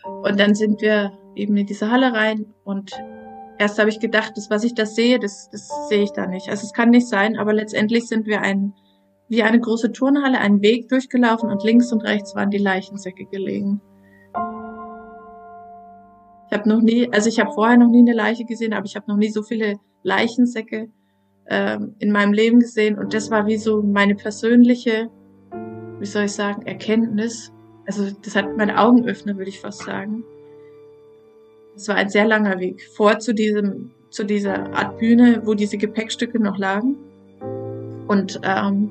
Und 0.05 0.39
dann 0.39 0.55
sind 0.55 0.81
wir 0.81 1.11
eben 1.35 1.57
in 1.57 1.67
diese 1.67 1.91
Halle 1.91 2.13
rein 2.13 2.55
und 2.63 2.93
erst 3.59 3.81
habe 3.81 3.91
ich 3.91 3.99
gedacht, 3.99 4.35
das, 4.37 4.49
was 4.49 4.63
ich 4.63 4.75
da 4.75 4.87
sehe, 4.87 5.19
das, 5.19 5.51
das 5.51 5.69
sehe 5.89 6.05
ich 6.05 6.13
da 6.13 6.29
nicht. 6.29 6.49
Also 6.49 6.65
es 6.65 6.73
kann 6.73 6.91
nicht 6.91 7.09
sein, 7.09 7.37
aber 7.37 7.53
letztendlich 7.53 8.07
sind 8.07 8.27
wir 8.27 8.43
ein, 8.43 8.75
wie 9.29 9.43
eine 9.43 9.59
große 9.59 9.91
Turnhalle, 9.91 10.39
einen 10.39 10.63
Weg 10.63 10.89
durchgelaufen 10.89 11.51
und 11.51 11.65
links 11.65 11.91
und 11.91 12.05
rechts 12.05 12.37
waren 12.37 12.51
die 12.51 12.59
Leichensäcke 12.59 13.25
gelegen. 13.25 13.81
Ich 16.55 16.61
habe 16.61 16.69
noch 16.69 16.83
nie, 16.83 17.13
also 17.13 17.29
ich 17.29 17.41
habe 17.41 17.51
vorher 17.51 17.77
noch 17.77 17.89
nie 17.89 17.99
eine 17.99 18.13
Leiche 18.13 18.45
gesehen, 18.45 18.75
aber 18.75 18.87
ich 18.87 18.95
habe 18.95 19.07
noch 19.09 19.17
nie 19.17 19.29
so 19.29 19.43
viele 19.43 19.81
Leichensäcke 20.05 20.89
ähm, 21.49 21.97
in 21.99 22.13
meinem 22.13 22.33
Leben 22.33 22.61
gesehen 22.61 22.97
und 22.97 23.13
das 23.13 23.29
war 23.33 23.49
wie 23.49 23.57
so 23.57 23.83
meine 23.83 24.15
persönliche, 24.15 25.11
wie 25.99 26.07
soll 26.07 26.27
ich 26.27 26.33
sagen, 26.33 26.63
Erkenntnis. 26.65 27.53
Also 27.89 28.09
das 28.23 28.37
hat 28.37 28.57
meine 28.57 28.79
Augen 28.79 29.05
öffnet, 29.05 29.37
würde 29.37 29.49
ich 29.49 29.59
fast 29.59 29.83
sagen. 29.83 30.23
Es 31.75 31.89
war 31.89 31.97
ein 31.97 32.09
sehr 32.09 32.25
langer 32.25 32.61
Weg 32.61 32.87
vor 32.95 33.19
zu 33.19 33.35
diesem, 33.35 33.91
zu 34.11 34.23
dieser 34.23 34.73
Art 34.75 34.97
Bühne, 35.01 35.43
wo 35.45 35.55
diese 35.55 35.77
Gepäckstücke 35.77 36.41
noch 36.41 36.57
lagen. 36.57 36.95
Und 38.07 38.39
ähm, 38.45 38.91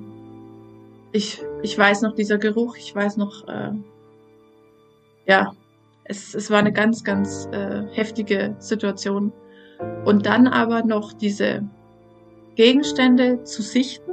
ich, 1.13 1.41
ich 1.61 1.77
weiß 1.77 2.01
noch 2.01 2.13
dieser 2.13 2.39
Geruch, 2.39 2.75
ich 2.75 2.93
weiß 2.93 3.15
noch, 3.15 3.47
äh, 3.47 3.71
ja, 5.27 5.53
es, 6.05 6.33
es 6.33 6.49
war 6.51 6.59
eine 6.59 6.73
ganz, 6.73 7.03
ganz 7.03 7.47
äh, 7.51 7.83
heftige 7.91 8.55
Situation. 8.59 9.31
Und 10.05 10.25
dann 10.25 10.47
aber 10.47 10.83
noch 10.83 11.13
diese 11.13 11.63
Gegenstände 12.55 13.43
zu 13.43 13.61
sichten 13.61 14.11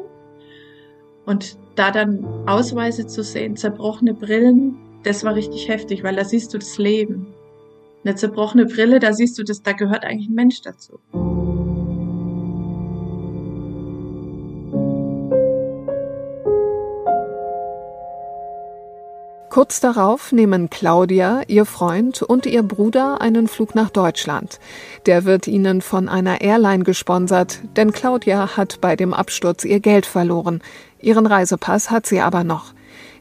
und 1.27 1.59
da 1.77 1.91
dann 1.91 2.25
Ausweise 2.49 3.07
zu 3.07 3.23
sehen, 3.23 3.57
zerbrochene 3.57 4.15
Brillen, 4.15 4.77
das 5.05 5.25
war 5.25 5.35
richtig 5.35 5.69
heftig, 5.69 6.03
weil 6.03 6.17
da 6.17 6.25
siehst 6.25 6.53
du 6.53 6.59
das 6.59 6.79
Leben. 6.79 7.27
Eine 8.05 8.15
zerbrochene 8.15 8.67
Brille, 8.67 8.99
da 8.99 9.13
siehst 9.13 9.39
du 9.39 9.45
das, 9.45 9.63
da 9.63 9.73
gehört 9.73 10.05
eigentlich 10.05 10.29
ein 10.29 10.35
Mensch 10.35 10.63
dazu. 10.63 10.99
Kurz 19.51 19.81
darauf 19.81 20.31
nehmen 20.31 20.71
Claudia, 20.71 21.43
ihr 21.49 21.65
Freund 21.65 22.23
und 22.23 22.47
ihr 22.47 22.63
Bruder 22.63 23.21
einen 23.21 23.49
Flug 23.49 23.75
nach 23.75 23.91
Deutschland. 23.91 24.61
Der 25.07 25.25
wird 25.25 25.49
ihnen 25.49 25.81
von 25.81 26.09
einer 26.09 26.41
Airline 26.41 26.85
gesponsert, 26.85 27.59
denn 27.77 27.91
Claudia 27.91 28.57
hat 28.57 28.81
bei 28.81 28.95
dem 28.95 29.13
Absturz 29.13 29.65
ihr 29.65 29.81
Geld 29.81 30.07
verloren. 30.07 30.63
Ihren 31.01 31.27
Reisepass 31.27 31.91
hat 31.91 32.07
sie 32.07 32.21
aber 32.21 32.45
noch. 32.45 32.75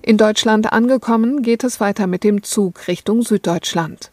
In 0.03 0.17
Deutschland 0.17 0.71
angekommen, 0.71 1.41
geht 1.41 1.63
es 1.63 1.79
weiter 1.79 2.05
mit 2.05 2.23
dem 2.23 2.43
Zug 2.43 2.87
Richtung 2.87 3.23
Süddeutschland. 3.23 4.11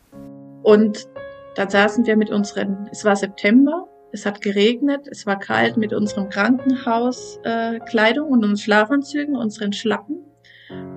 Und 0.62 1.06
da 1.54 1.68
saßen 1.68 2.06
wir 2.06 2.16
mit 2.16 2.30
unseren, 2.30 2.88
es 2.90 3.04
war 3.04 3.16
September, 3.16 3.88
es 4.12 4.24
hat 4.24 4.40
geregnet, 4.40 5.06
es 5.10 5.26
war 5.26 5.38
kalt 5.38 5.76
mit 5.76 5.92
unserem 5.92 6.30
Krankenhauskleidung 6.30 8.26
äh, 8.26 8.32
und 8.32 8.42
unseren 8.42 8.56
Schlafanzügen, 8.56 9.36
unseren 9.36 9.74
Schlappen 9.74 10.24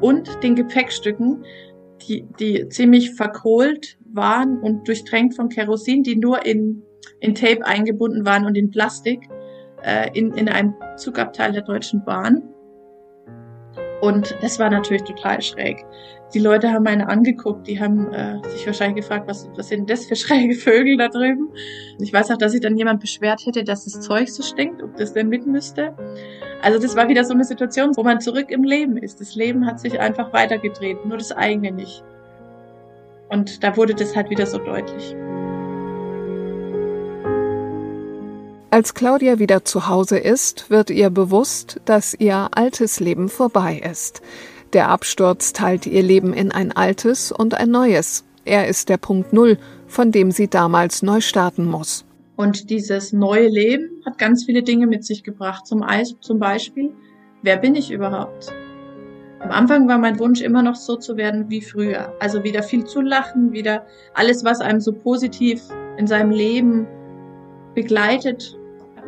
und 0.02 0.44
den 0.44 0.56
Gepäckstücken, 0.56 1.44
die, 2.08 2.26
die 2.40 2.68
ziemlich 2.70 3.12
verkohlt 3.12 3.98
waren 4.14 4.60
und 4.60 4.88
durchtränkt 4.88 5.36
von 5.36 5.50
Kerosin, 5.50 6.04
die 6.04 6.16
nur 6.16 6.46
in, 6.46 6.82
in 7.20 7.36
Tape 7.36 7.66
eingebunden 7.66 8.26
waren 8.26 8.46
und 8.46 8.56
in 8.56 8.72
Plastik 8.72 9.28
äh, 9.84 10.10
in, 10.18 10.34
in 10.34 10.50
einem 10.50 10.74
Zugabteil 10.98 11.52
der 11.52 11.62
Deutschen 11.62 12.04
Bahn. 12.04 12.49
Und 14.02 14.36
das 14.42 14.60
war 14.60 14.70
natürlich 14.70 15.04
total 15.04 15.42
schräg. 15.42 15.86
Die 16.34 16.40
Leute 16.40 16.72
haben 16.72 16.86
eine 16.86 17.10
angeguckt, 17.10 17.68
die 17.68 17.80
haben 17.80 18.14
äh, 18.14 18.40
sich 18.50 18.66
wahrscheinlich 18.66 19.04
gefragt, 19.04 19.28
was, 19.28 19.50
was 19.56 19.70
sind 19.70 19.90
das 19.90 20.06
für 20.06 20.16
schräge 20.16 20.54
Vögel 20.54 20.98
da 20.98 21.08
drüben? 21.08 21.50
Ich 22.00 22.14
weiß 22.14 22.32
auch, 22.32 22.38
dass 22.38 22.52
sich 22.52 22.62
dann 22.62 22.78
jemand 22.78 23.02
beschwert 23.02 23.46
hätte, 23.46 23.64
dass 23.64 23.86
das 23.86 24.00
Zeug 24.00 24.30
so 24.30 24.44
stinkt, 24.44 24.84
ob 24.84 24.96
das 24.96 25.14
denn 25.14 25.28
mit 25.28 25.48
müsste. 25.48 25.94
Also 26.62 26.80
das 26.80 26.96
war 26.96 27.10
wieder 27.10 27.24
so 27.24 27.34
eine 27.34 27.44
Situation, 27.44 27.96
wo 27.96 28.04
man 28.04 28.22
zurück 28.22 28.52
im 28.52 28.64
Leben 28.64 28.98
ist. 28.98 29.20
Das 29.20 29.36
Leben 29.36 29.66
hat 29.66 29.80
sich 29.80 30.00
einfach 30.00 30.32
weitergedreht, 30.34 31.06
nur 31.06 31.18
das 31.18 31.32
eigene 31.32 31.72
nicht. 31.72 32.04
Und 33.30 33.64
da 33.64 33.76
wurde 33.76 33.94
das 33.96 34.16
halt 34.16 34.30
wieder 34.30 34.46
so 34.46 34.58
deutlich. 34.60 35.16
Als 38.72 38.94
Claudia 38.94 39.40
wieder 39.40 39.66
zu 39.66 39.88
Hause 39.88 40.20
ist, 40.20 40.70
wird 40.70 40.92
ihr 40.92 41.10
bewusst, 41.10 41.82
dass 41.86 42.14
ihr 42.14 42.50
altes 42.52 43.00
Leben 43.00 43.28
vorbei 43.28 43.82
ist. 43.90 44.22
Der 44.74 44.90
Absturz 44.90 45.54
teilt 45.54 45.88
ihr 45.88 46.04
Leben 46.04 46.34
in 46.34 46.52
ein 46.52 46.72
altes 46.72 47.32
und 47.32 47.56
ein 47.56 47.72
neues. 47.72 48.26
Er 48.46 48.68
ist 48.68 48.90
der 48.90 48.98
Punkt 48.98 49.34
Null, 49.34 49.58
von 49.88 50.12
dem 50.12 50.30
sie 50.30 50.48
damals 50.48 51.02
neu 51.02 51.20
starten 51.20 51.66
muss. 51.66 52.06
Und 52.36 52.70
dieses 52.70 53.12
neue 53.12 53.48
Leben 53.48 53.90
hat 54.06 54.20
ganz 54.20 54.46
viele 54.46 54.62
Dinge 54.62 54.86
mit 54.86 55.04
sich 55.04 55.24
gebracht. 55.24 55.66
Zum, 55.66 55.84
zum 56.22 56.38
Beispiel, 56.38 56.92
wer 57.42 57.58
bin 57.58 57.74
ich 57.74 57.90
überhaupt? 57.90 58.54
Am 59.40 59.50
Anfang 59.50 59.88
war 59.88 59.98
mein 59.98 60.20
Wunsch 60.20 60.42
immer 60.42 60.62
noch 60.62 60.76
so 60.76 60.96
zu 60.96 61.18
werden 61.18 61.50
wie 61.50 61.62
früher. 61.62 62.14
Also 62.20 62.44
wieder 62.44 62.62
viel 62.62 62.84
zu 62.84 63.02
lachen, 63.02 63.52
wieder 63.52 63.88
alles, 64.14 64.44
was 64.44 64.62
einem 64.62 64.80
so 64.80 64.94
positiv 64.94 65.60
in 65.98 66.06
seinem 66.06 66.30
Leben 66.30 66.86
begleitet, 67.74 68.59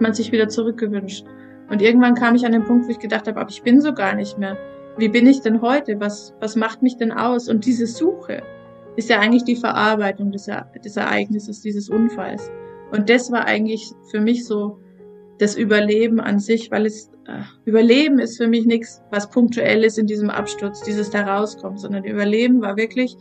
man 0.01 0.13
sich 0.13 0.31
wieder 0.31 0.49
zurückgewünscht. 0.49 1.25
Und 1.69 1.81
irgendwann 1.81 2.15
kam 2.15 2.35
ich 2.35 2.45
an 2.45 2.51
den 2.51 2.65
Punkt, 2.65 2.87
wo 2.87 2.91
ich 2.91 2.99
gedacht 2.99 3.27
habe, 3.27 3.39
aber 3.39 3.49
ich 3.49 3.63
bin 3.63 3.79
so 3.79 3.93
gar 3.93 4.15
nicht 4.15 4.37
mehr. 4.37 4.57
Wie 4.97 5.07
bin 5.07 5.25
ich 5.25 5.41
denn 5.41 5.61
heute? 5.61 5.99
Was, 5.99 6.33
was 6.41 6.55
macht 6.55 6.81
mich 6.81 6.97
denn 6.97 7.11
aus? 7.11 7.47
Und 7.47 7.65
diese 7.65 7.87
Suche 7.87 8.43
ist 8.97 9.09
ja 9.09 9.19
eigentlich 9.19 9.45
die 9.45 9.55
Verarbeitung 9.55 10.31
des, 10.31 10.49
des 10.83 10.97
Ereignisses, 10.97 11.61
dieses 11.61 11.89
Unfalls. 11.89 12.51
Und 12.91 13.09
das 13.09 13.31
war 13.31 13.45
eigentlich 13.45 13.89
für 14.09 14.19
mich 14.19 14.45
so 14.45 14.79
das 15.37 15.55
Überleben 15.55 16.19
an 16.19 16.39
sich, 16.39 16.69
weil 16.71 16.85
es 16.85 17.09
äh, 17.27 17.41
Überleben 17.65 18.19
ist 18.19 18.37
für 18.37 18.47
mich 18.47 18.65
nichts, 18.65 19.01
was 19.09 19.29
punktuell 19.29 19.83
ist 19.83 19.97
in 19.97 20.07
diesem 20.07 20.29
Absturz, 20.29 20.81
dieses 20.83 21.09
da 21.09 21.21
rauskommt, 21.21 21.79
sondern 21.79 22.03
Überleben 22.03 22.61
war 22.61 22.77
wirklich 22.77 23.15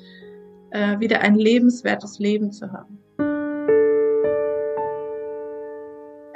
äh, 0.70 0.98
wieder 0.98 1.20
ein 1.20 1.34
lebenswertes 1.34 2.18
Leben 2.18 2.52
zu 2.52 2.72
haben. 2.72 2.99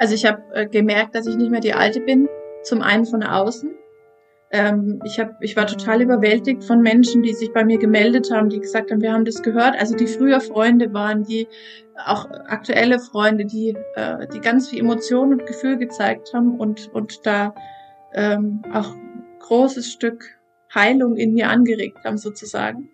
Also 0.05 0.13
ich 0.13 0.25
habe 0.25 0.43
äh, 0.53 0.67
gemerkt, 0.67 1.15
dass 1.15 1.25
ich 1.25 1.35
nicht 1.35 1.49
mehr 1.49 1.61
die 1.61 1.73
Alte 1.73 1.99
bin, 1.99 2.29
zum 2.61 2.83
einen 2.83 3.05
von 3.05 3.23
außen 3.23 3.71
ähm, 4.51 5.01
ich, 5.03 5.19
hab, 5.19 5.41
ich 5.41 5.55
war 5.55 5.67
total 5.67 6.01
überwältigt 6.01 6.63
von 6.63 6.81
Menschen, 6.81 7.23
die 7.23 7.33
sich 7.33 7.51
bei 7.51 7.65
mir 7.65 7.77
gemeldet 7.77 8.31
haben, 8.31 8.49
die 8.49 8.59
gesagt 8.59 8.91
haben, 8.91 9.01
wir 9.01 9.11
haben 9.11 9.25
das 9.25 9.41
gehört. 9.41 9.75
Also 9.77 9.95
die 9.95 10.07
früher 10.07 10.39
Freunde 10.39 10.93
waren, 10.93 11.23
die 11.23 11.47
auch 12.05 12.29
aktuelle 12.47 12.99
Freunde, 12.99 13.45
die, 13.45 13.75
äh, 13.95 14.27
die 14.33 14.39
ganz 14.39 14.69
viel 14.69 14.79
Emotion 14.79 15.33
und 15.33 15.45
Gefühl 15.45 15.77
gezeigt 15.77 16.31
haben 16.33 16.57
und, 16.57 16.89
und 16.93 17.25
da 17.25 17.53
ähm, 18.13 18.61
auch 18.71 18.95
großes 19.39 19.91
Stück 19.91 20.23
Heilung 20.73 21.17
in 21.17 21.33
mir 21.33 21.49
angeregt 21.49 21.97
haben 22.05 22.17
sozusagen. 22.17 22.89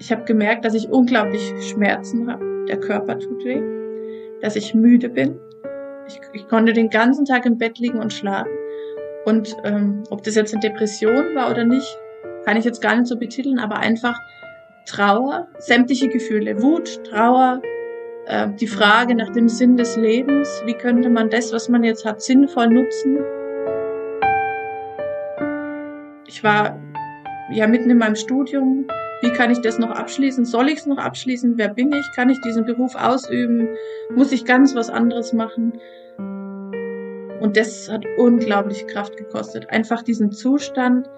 Ich 0.00 0.12
habe 0.12 0.24
gemerkt, 0.24 0.64
dass 0.64 0.74
ich 0.74 0.88
unglaublich 0.88 1.52
Schmerzen 1.70 2.30
habe. 2.30 2.66
Der 2.68 2.78
Körper 2.78 3.18
tut 3.18 3.44
weh, 3.44 3.62
dass 4.42 4.56
ich 4.56 4.74
müde 4.74 5.08
bin. 5.08 5.38
Ich, 6.08 6.20
ich 6.32 6.48
konnte 6.48 6.72
den 6.72 6.90
ganzen 6.90 7.24
Tag 7.24 7.46
im 7.46 7.58
Bett 7.58 7.78
liegen 7.78 8.00
und 8.00 8.12
schlafen. 8.12 8.50
Und 9.24 9.54
ähm, 9.64 10.04
ob 10.10 10.22
das 10.22 10.34
jetzt 10.34 10.54
eine 10.54 10.60
Depression 10.60 11.34
war 11.34 11.50
oder 11.50 11.64
nicht, 11.64 11.98
kann 12.44 12.56
ich 12.56 12.64
jetzt 12.64 12.80
gar 12.80 12.96
nicht 12.96 13.06
so 13.06 13.18
betiteln, 13.18 13.58
aber 13.58 13.76
einfach 13.76 14.18
Trauer, 14.86 15.48
sämtliche 15.58 16.08
Gefühle, 16.08 16.62
Wut, 16.62 17.04
Trauer, 17.04 17.60
äh, 18.26 18.48
die 18.58 18.66
Frage 18.66 19.14
nach 19.14 19.30
dem 19.30 19.48
Sinn 19.48 19.76
des 19.76 19.96
Lebens, 19.96 20.62
wie 20.64 20.72
könnte 20.72 21.10
man 21.10 21.28
das, 21.28 21.52
was 21.52 21.68
man 21.68 21.84
jetzt 21.84 22.06
hat, 22.06 22.22
sinnvoll 22.22 22.68
nutzen. 22.68 23.18
Ich 26.26 26.42
war 26.42 26.78
ja 27.50 27.66
mitten 27.66 27.90
in 27.90 27.98
meinem 27.98 28.16
Studium. 28.16 28.86
Wie 29.20 29.32
kann 29.32 29.50
ich 29.50 29.60
das 29.60 29.78
noch 29.78 29.90
abschließen? 29.90 30.44
Soll 30.44 30.68
ich 30.68 30.78
es 30.78 30.86
noch 30.86 30.98
abschließen? 30.98 31.58
Wer 31.58 31.68
bin 31.68 31.92
ich? 31.92 32.06
Kann 32.14 32.30
ich 32.30 32.40
diesen 32.40 32.64
Beruf 32.64 32.94
ausüben? 32.94 33.68
Muss 34.14 34.30
ich 34.30 34.44
ganz 34.44 34.74
was 34.76 34.90
anderes 34.90 35.32
machen? 35.32 35.72
Und 37.40 37.56
das 37.56 37.88
hat 37.90 38.04
unglaublich 38.16 38.86
Kraft 38.86 39.16
gekostet. 39.16 39.70
Einfach 39.70 40.02
diesen 40.02 40.30
Zustand, 40.30 41.08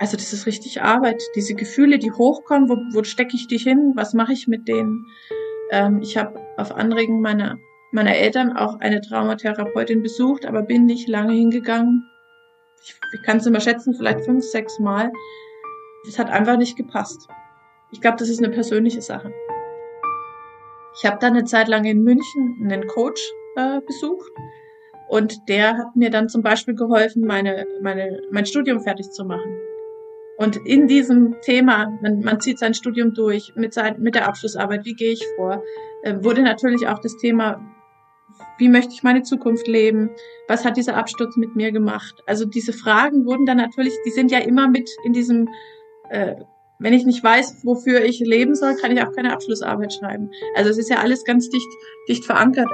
also 0.00 0.16
das 0.16 0.32
ist 0.32 0.46
richtig 0.46 0.82
Arbeit. 0.82 1.22
Diese 1.36 1.54
Gefühle, 1.54 1.98
die 1.98 2.12
hochkommen, 2.12 2.68
wo, 2.68 2.76
wo 2.92 3.04
stecke 3.04 3.34
ich 3.34 3.46
die 3.46 3.58
hin? 3.58 3.92
Was 3.94 4.14
mache 4.14 4.32
ich 4.32 4.48
mit 4.48 4.66
denen? 4.66 5.06
Ähm, 5.70 6.00
ich 6.02 6.16
habe 6.16 6.40
auf 6.56 6.74
Anregen 6.74 7.20
meiner, 7.20 7.58
meiner 7.92 8.16
Eltern 8.16 8.56
auch 8.56 8.80
eine 8.80 9.00
Traumatherapeutin 9.00 10.02
besucht, 10.02 10.46
aber 10.46 10.62
bin 10.62 10.86
nicht 10.86 11.08
lange 11.08 11.34
hingegangen. 11.34 12.04
Ich, 12.82 12.94
ich 13.14 13.22
kann 13.22 13.38
es 13.38 13.46
immer 13.46 13.60
schätzen, 13.60 13.94
vielleicht 13.94 14.24
fünf, 14.24 14.44
sechs 14.44 14.78
Mal. 14.78 15.12
Es 16.08 16.18
hat 16.18 16.30
einfach 16.30 16.56
nicht 16.56 16.76
gepasst. 16.76 17.28
Ich 17.90 18.00
glaube, 18.00 18.16
das 18.18 18.28
ist 18.28 18.42
eine 18.42 18.52
persönliche 18.52 19.02
Sache. 19.02 19.32
Ich 20.96 21.04
habe 21.04 21.18
dann 21.20 21.34
eine 21.34 21.44
Zeit 21.44 21.68
lang 21.68 21.84
in 21.84 22.02
München 22.02 22.58
einen 22.62 22.86
Coach 22.88 23.20
äh, 23.56 23.80
besucht 23.86 24.30
und 25.08 25.48
der 25.48 25.76
hat 25.76 25.94
mir 25.94 26.10
dann 26.10 26.28
zum 26.28 26.42
Beispiel 26.42 26.74
geholfen, 26.74 27.24
meine, 27.24 27.66
meine, 27.82 28.20
mein 28.30 28.46
Studium 28.46 28.80
fertig 28.80 29.10
zu 29.10 29.24
machen. 29.24 29.58
Und 30.38 30.56
in 30.66 30.86
diesem 30.86 31.36
Thema, 31.42 31.98
man, 32.02 32.20
man 32.20 32.40
zieht 32.40 32.58
sein 32.58 32.74
Studium 32.74 33.12
durch 33.12 33.52
mit, 33.56 33.74
sein, 33.74 33.96
mit 34.00 34.14
der 34.14 34.28
Abschlussarbeit, 34.28 34.84
wie 34.84 34.94
gehe 34.94 35.12
ich 35.12 35.24
vor, 35.36 35.62
äh, 36.02 36.14
wurde 36.22 36.42
natürlich 36.42 36.86
auch 36.86 37.00
das 37.00 37.16
Thema 37.16 37.60
wie 38.58 38.68
möchte 38.68 38.92
ich 38.92 39.02
meine 39.02 39.22
Zukunft 39.22 39.66
leben? 39.66 40.10
Was 40.48 40.64
hat 40.64 40.76
dieser 40.76 40.96
Absturz 40.96 41.36
mit 41.36 41.56
mir 41.56 41.72
gemacht? 41.72 42.22
Also 42.26 42.44
diese 42.44 42.72
Fragen 42.72 43.24
wurden 43.24 43.46
dann 43.46 43.56
natürlich, 43.56 43.94
die 44.04 44.10
sind 44.10 44.30
ja 44.30 44.38
immer 44.38 44.68
mit 44.68 44.88
in 45.04 45.12
diesem, 45.12 45.48
äh, 46.10 46.36
wenn 46.80 46.92
ich 46.92 47.04
nicht 47.04 47.24
weiß, 47.24 47.64
wofür 47.64 48.04
ich 48.04 48.20
leben 48.20 48.54
soll, 48.54 48.76
kann 48.76 48.96
ich 48.96 49.02
auch 49.02 49.12
keine 49.12 49.32
Abschlussarbeit 49.32 49.92
schreiben. 49.92 50.30
Also 50.54 50.70
es 50.70 50.78
ist 50.78 50.88
ja 50.88 50.98
alles 50.98 51.24
ganz 51.24 51.48
dicht, 51.48 51.68
dicht 52.08 52.24
verankert. 52.24 52.68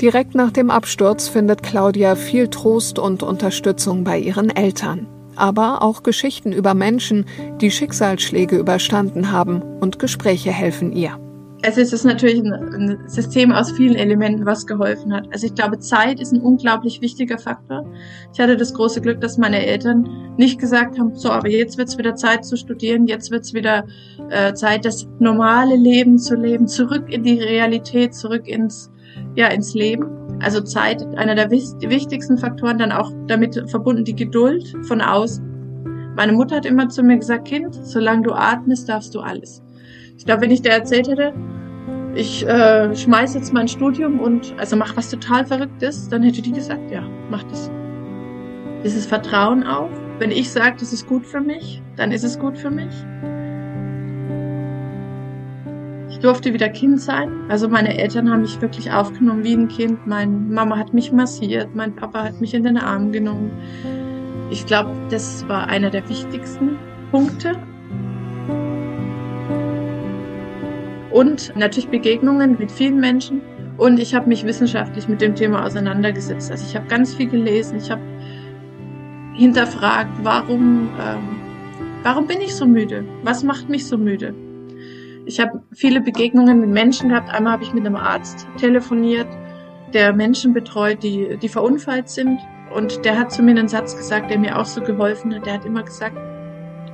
Direkt 0.00 0.34
nach 0.34 0.50
dem 0.50 0.70
Absturz 0.70 1.28
findet 1.28 1.62
Claudia 1.62 2.14
viel 2.14 2.48
Trost 2.48 2.98
und 2.98 3.22
Unterstützung 3.22 4.02
bei 4.02 4.18
ihren 4.18 4.48
Eltern. 4.48 5.06
Aber 5.36 5.82
auch 5.82 6.02
Geschichten 6.02 6.52
über 6.52 6.74
Menschen, 6.74 7.26
die 7.60 7.70
Schicksalsschläge 7.70 8.56
überstanden 8.56 9.30
haben 9.30 9.62
und 9.80 9.98
Gespräche 9.98 10.50
helfen 10.50 10.92
ihr. 10.92 11.18
Also 11.62 11.80
es 11.80 11.92
ist 11.92 12.04
natürlich 12.04 12.42
ein, 12.42 12.98
System 13.06 13.52
aus 13.52 13.70
vielen 13.72 13.96
Elementen, 13.96 14.46
was 14.46 14.66
geholfen 14.66 15.12
hat. 15.12 15.26
Also 15.32 15.46
ich 15.46 15.54
glaube, 15.54 15.78
Zeit 15.78 16.20
ist 16.20 16.32
ein 16.32 16.40
unglaublich 16.40 17.00
wichtiger 17.00 17.38
Faktor. 17.38 17.84
Ich 18.32 18.40
hatte 18.40 18.56
das 18.56 18.72
große 18.72 19.00
Glück, 19.00 19.20
dass 19.20 19.36
meine 19.36 19.66
Eltern 19.66 20.08
nicht 20.38 20.58
gesagt 20.58 20.98
haben, 20.98 21.14
so, 21.14 21.30
aber 21.30 21.48
jetzt 21.48 21.76
wird's 21.76 21.98
wieder 21.98 22.14
Zeit 22.14 22.44
zu 22.44 22.56
studieren, 22.56 23.06
jetzt 23.06 23.30
wird's 23.30 23.52
wieder 23.52 23.84
äh, 24.30 24.54
Zeit, 24.54 24.84
das 24.84 25.06
normale 25.18 25.76
Leben 25.76 26.18
zu 26.18 26.34
leben, 26.34 26.66
zurück 26.66 27.04
in 27.08 27.24
die 27.24 27.40
Realität, 27.40 28.14
zurück 28.14 28.48
ins 28.48 28.90
ja, 29.34 29.48
ins 29.48 29.74
Leben. 29.74 30.06
Also 30.40 30.60
Zeit, 30.60 31.04
einer 31.16 31.34
der 31.34 31.50
wichtigsten 31.50 32.38
Faktoren, 32.38 32.78
dann 32.78 32.92
auch 32.92 33.12
damit 33.26 33.62
verbunden 33.70 34.04
die 34.04 34.16
Geduld 34.16 34.74
von 34.86 35.00
außen. 35.00 36.14
Meine 36.16 36.32
Mutter 36.32 36.56
hat 36.56 36.66
immer 36.66 36.88
zu 36.88 37.02
mir 37.02 37.18
gesagt, 37.18 37.48
Kind, 37.48 37.74
solange 37.74 38.22
du 38.22 38.32
atmest, 38.32 38.88
darfst 38.88 39.14
du 39.14 39.20
alles. 39.20 39.62
Ich 40.20 40.26
glaube, 40.26 40.42
wenn 40.42 40.50
ich 40.50 40.60
dir 40.60 40.72
erzählt 40.72 41.08
hätte, 41.08 41.32
ich 42.14 42.46
äh, 42.46 42.94
schmeiß 42.94 43.32
jetzt 43.32 43.54
mein 43.54 43.68
Studium 43.68 44.20
und 44.20 44.54
also 44.58 44.76
mach 44.76 44.94
was 44.94 45.08
total 45.08 45.46
Verrücktes, 45.46 46.10
dann 46.10 46.22
hätte 46.22 46.42
die 46.42 46.52
gesagt, 46.52 46.90
ja, 46.90 47.02
mach 47.30 47.42
das. 47.44 47.70
Dieses 48.84 49.06
Vertrauen 49.06 49.66
auch. 49.66 49.88
Wenn 50.18 50.30
ich 50.30 50.50
sage, 50.50 50.76
das 50.78 50.92
ist 50.92 51.06
gut 51.06 51.24
für 51.26 51.40
mich, 51.40 51.80
dann 51.96 52.12
ist 52.12 52.24
es 52.24 52.38
gut 52.38 52.58
für 52.58 52.70
mich. 52.70 52.92
durfte 56.20 56.52
wieder 56.52 56.68
Kind 56.68 57.00
sein. 57.00 57.30
Also 57.48 57.66
meine 57.66 57.96
Eltern 57.96 58.30
haben 58.30 58.42
mich 58.42 58.60
wirklich 58.60 58.92
aufgenommen 58.92 59.42
wie 59.42 59.54
ein 59.54 59.68
Kind. 59.68 60.06
Meine 60.06 60.30
Mama 60.30 60.76
hat 60.76 60.92
mich 60.92 61.12
massiert, 61.12 61.74
mein 61.74 61.96
Papa 61.96 62.24
hat 62.24 62.42
mich 62.42 62.52
in 62.52 62.62
den 62.62 62.76
Arm 62.76 63.10
genommen. 63.10 63.50
Ich 64.50 64.66
glaube, 64.66 64.90
das 65.08 65.48
war 65.48 65.68
einer 65.68 65.88
der 65.88 66.06
wichtigsten 66.10 66.78
Punkte. 67.10 67.52
Und 71.12 71.52
natürlich 71.56 71.88
Begegnungen 71.88 72.56
mit 72.58 72.70
vielen 72.70 73.00
Menschen. 73.00 73.40
Und 73.76 73.98
ich 73.98 74.14
habe 74.14 74.28
mich 74.28 74.44
wissenschaftlich 74.44 75.08
mit 75.08 75.20
dem 75.20 75.34
Thema 75.34 75.64
auseinandergesetzt. 75.64 76.50
Also 76.50 76.64
ich 76.68 76.76
habe 76.76 76.86
ganz 76.86 77.14
viel 77.14 77.28
gelesen. 77.28 77.78
Ich 77.78 77.90
habe 77.90 78.02
hinterfragt, 79.34 80.10
warum, 80.22 80.90
ähm, 81.00 81.40
warum 82.02 82.26
bin 82.26 82.40
ich 82.40 82.54
so 82.54 82.66
müde? 82.66 83.04
Was 83.22 83.42
macht 83.42 83.68
mich 83.68 83.86
so 83.86 83.96
müde? 83.96 84.34
Ich 85.24 85.40
habe 85.40 85.62
viele 85.72 86.00
Begegnungen 86.00 86.60
mit 86.60 86.70
Menschen 86.70 87.08
gehabt. 87.08 87.30
Einmal 87.30 87.54
habe 87.54 87.62
ich 87.62 87.72
mit 87.72 87.86
einem 87.86 87.96
Arzt 87.96 88.46
telefoniert, 88.58 89.28
der 89.92 90.12
Menschen 90.12 90.52
betreut, 90.52 91.02
die, 91.02 91.36
die 91.40 91.48
verunfallt 91.48 92.08
sind. 92.08 92.38
Und 92.74 93.04
der 93.04 93.18
hat 93.18 93.32
zu 93.32 93.42
mir 93.42 93.52
einen 93.52 93.68
Satz 93.68 93.96
gesagt, 93.96 94.30
der 94.30 94.38
mir 94.38 94.58
auch 94.58 94.64
so 94.64 94.80
geholfen 94.80 95.34
hat. 95.34 95.46
Der 95.46 95.54
hat 95.54 95.64
immer 95.64 95.82
gesagt, 95.82 96.16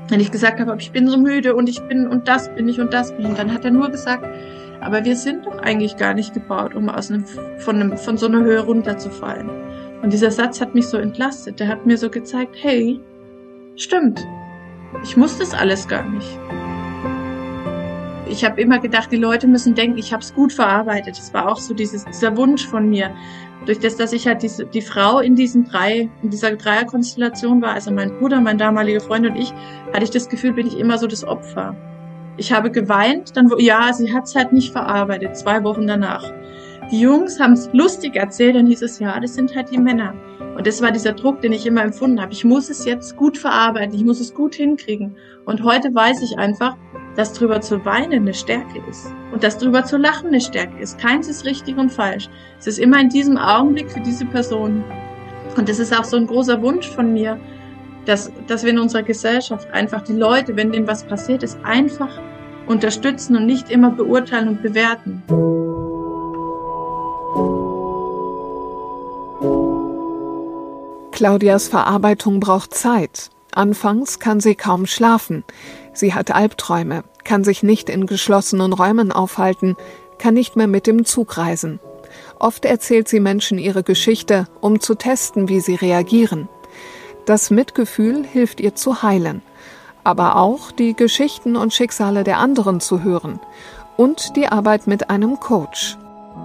wenn 0.08 0.20
ich 0.20 0.30
gesagt 0.30 0.60
habe, 0.60 0.76
ich 0.78 0.92
bin 0.92 1.08
so 1.08 1.16
müde 1.16 1.54
und 1.54 1.68
ich 1.68 1.80
bin 1.82 2.06
und 2.06 2.28
das 2.28 2.54
bin 2.54 2.68
ich 2.68 2.80
und 2.80 2.92
das 2.92 3.16
bin 3.16 3.26
ich, 3.26 3.34
dann 3.34 3.52
hat 3.52 3.64
er 3.64 3.70
nur 3.70 3.90
gesagt, 3.90 4.24
aber 4.80 5.04
wir 5.04 5.16
sind 5.16 5.46
doch 5.46 5.58
eigentlich 5.58 5.96
gar 5.96 6.14
nicht 6.14 6.34
gebaut, 6.34 6.74
um 6.74 6.88
aus 6.88 7.10
einem, 7.10 7.24
von, 7.58 7.76
einem, 7.76 7.96
von 7.96 8.16
so 8.16 8.26
einer 8.26 8.44
Höhe 8.44 8.60
runterzufallen. 8.60 9.50
Und 10.02 10.12
dieser 10.12 10.30
Satz 10.30 10.60
hat 10.60 10.74
mich 10.74 10.86
so 10.86 10.98
entlastet. 10.98 11.58
Der 11.58 11.68
hat 11.68 11.86
mir 11.86 11.96
so 11.96 12.10
gezeigt, 12.10 12.54
hey, 12.60 13.00
stimmt, 13.76 14.24
ich 15.02 15.16
muss 15.16 15.38
das 15.38 15.54
alles 15.54 15.88
gar 15.88 16.08
nicht 16.08 16.38
ich 18.28 18.44
habe 18.44 18.60
immer 18.60 18.78
gedacht, 18.78 19.10
die 19.12 19.16
Leute 19.16 19.46
müssen 19.46 19.74
denken, 19.74 19.98
ich 19.98 20.12
habe 20.12 20.22
es 20.22 20.34
gut 20.34 20.52
verarbeitet. 20.52 21.18
Das 21.18 21.32
war 21.32 21.48
auch 21.48 21.58
so 21.58 21.74
dieses, 21.74 22.04
dieser 22.04 22.36
Wunsch 22.36 22.66
von 22.66 22.88
mir. 22.88 23.14
Durch 23.64 23.78
das, 23.78 23.96
dass 23.96 24.12
ich 24.12 24.26
halt 24.26 24.42
diese, 24.42 24.66
die 24.66 24.82
Frau 24.82 25.20
in 25.20 25.34
diesen 25.34 25.64
drei, 25.64 26.08
in 26.22 26.30
dieser 26.30 26.54
Dreierkonstellation 26.54 27.62
war, 27.62 27.74
also 27.74 27.90
mein 27.90 28.16
Bruder, 28.18 28.40
mein 28.40 28.58
damaliger 28.58 29.00
Freund 29.00 29.26
und 29.26 29.36
ich, 29.36 29.52
hatte 29.92 30.04
ich 30.04 30.10
das 30.10 30.28
Gefühl, 30.28 30.52
bin 30.52 30.66
ich 30.66 30.78
immer 30.78 30.98
so 30.98 31.06
das 31.06 31.24
Opfer. 31.24 31.74
Ich 32.36 32.52
habe 32.52 32.70
geweint, 32.70 33.36
dann, 33.36 33.50
ja, 33.58 33.92
sie 33.92 34.12
hat 34.12 34.24
es 34.24 34.36
halt 34.36 34.52
nicht 34.52 34.72
verarbeitet, 34.72 35.36
zwei 35.36 35.64
Wochen 35.64 35.86
danach. 35.86 36.30
Die 36.90 37.00
Jungs 37.00 37.40
haben 37.40 37.54
es 37.54 37.68
lustig 37.72 38.14
erzählt, 38.14 38.54
dann 38.54 38.66
hieß 38.66 38.82
es, 38.82 38.98
ja, 38.98 39.18
das 39.18 39.34
sind 39.34 39.56
halt 39.56 39.70
die 39.70 39.78
Männer. 39.78 40.14
Und 40.56 40.66
das 40.66 40.80
war 40.80 40.90
dieser 40.90 41.12
Druck, 41.12 41.42
den 41.42 41.52
ich 41.52 41.66
immer 41.66 41.82
empfunden 41.82 42.20
habe. 42.20 42.32
Ich 42.32 42.42
muss 42.42 42.70
es 42.70 42.86
jetzt 42.86 43.16
gut 43.16 43.36
verarbeiten, 43.36 43.94
ich 43.94 44.04
muss 44.04 44.20
es 44.20 44.32
gut 44.32 44.54
hinkriegen. 44.54 45.14
Und 45.44 45.62
heute 45.62 45.94
weiß 45.94 46.22
ich 46.22 46.38
einfach, 46.38 46.76
dass 47.14 47.34
drüber 47.34 47.60
zu 47.60 47.84
weinen 47.84 48.22
eine 48.22 48.32
Stärke 48.32 48.82
ist 48.88 49.06
und 49.32 49.44
dass 49.44 49.58
drüber 49.58 49.84
zu 49.84 49.98
lachen 49.98 50.28
eine 50.28 50.40
Stärke 50.40 50.78
ist. 50.80 50.98
Keins 50.98 51.28
ist 51.28 51.44
richtig 51.44 51.76
und 51.76 51.92
falsch. 51.92 52.30
Es 52.58 52.66
ist 52.66 52.78
immer 52.78 52.98
in 52.98 53.10
diesem 53.10 53.36
Augenblick 53.36 53.90
für 53.90 54.00
diese 54.00 54.24
Person. 54.24 54.82
Und 55.58 55.68
das 55.68 55.78
ist 55.78 55.96
auch 55.98 56.04
so 56.04 56.16
ein 56.16 56.26
großer 56.26 56.62
Wunsch 56.62 56.88
von 56.88 57.12
mir, 57.12 57.38
dass, 58.06 58.32
dass 58.46 58.64
wir 58.64 58.70
in 58.70 58.78
unserer 58.78 59.02
Gesellschaft 59.02 59.70
einfach 59.72 60.02
die 60.02 60.14
Leute, 60.14 60.56
wenn 60.56 60.72
denen 60.72 60.86
was 60.86 61.04
passiert 61.04 61.42
ist, 61.42 61.58
einfach 61.64 62.18
unterstützen 62.66 63.36
und 63.36 63.44
nicht 63.44 63.70
immer 63.70 63.90
beurteilen 63.90 64.48
und 64.48 64.62
bewerten. 64.62 65.22
Claudias 71.16 71.68
Verarbeitung 71.68 72.40
braucht 72.40 72.74
Zeit. 72.74 73.30
Anfangs 73.50 74.18
kann 74.18 74.38
sie 74.38 74.54
kaum 74.54 74.84
schlafen. 74.84 75.44
Sie 75.94 76.12
hat 76.12 76.30
Albträume, 76.30 77.04
kann 77.24 77.42
sich 77.42 77.62
nicht 77.62 77.88
in 77.88 78.04
geschlossenen 78.04 78.74
Räumen 78.74 79.12
aufhalten, 79.12 79.76
kann 80.18 80.34
nicht 80.34 80.56
mehr 80.56 80.66
mit 80.66 80.86
dem 80.86 81.06
Zug 81.06 81.38
reisen. 81.38 81.80
Oft 82.38 82.66
erzählt 82.66 83.08
sie 83.08 83.20
Menschen 83.20 83.56
ihre 83.56 83.82
Geschichte, 83.82 84.46
um 84.60 84.78
zu 84.78 84.94
testen, 84.94 85.48
wie 85.48 85.60
sie 85.60 85.76
reagieren. 85.76 86.50
Das 87.24 87.48
Mitgefühl 87.48 88.22
hilft 88.22 88.60
ihr 88.60 88.74
zu 88.74 89.02
heilen, 89.02 89.40
aber 90.04 90.36
auch 90.36 90.70
die 90.70 90.92
Geschichten 90.92 91.56
und 91.56 91.72
Schicksale 91.72 92.24
der 92.24 92.40
anderen 92.40 92.78
zu 92.78 93.02
hören 93.02 93.40
und 93.96 94.36
die 94.36 94.48
Arbeit 94.48 94.86
mit 94.86 95.08
einem 95.08 95.40
Coach. 95.40 95.96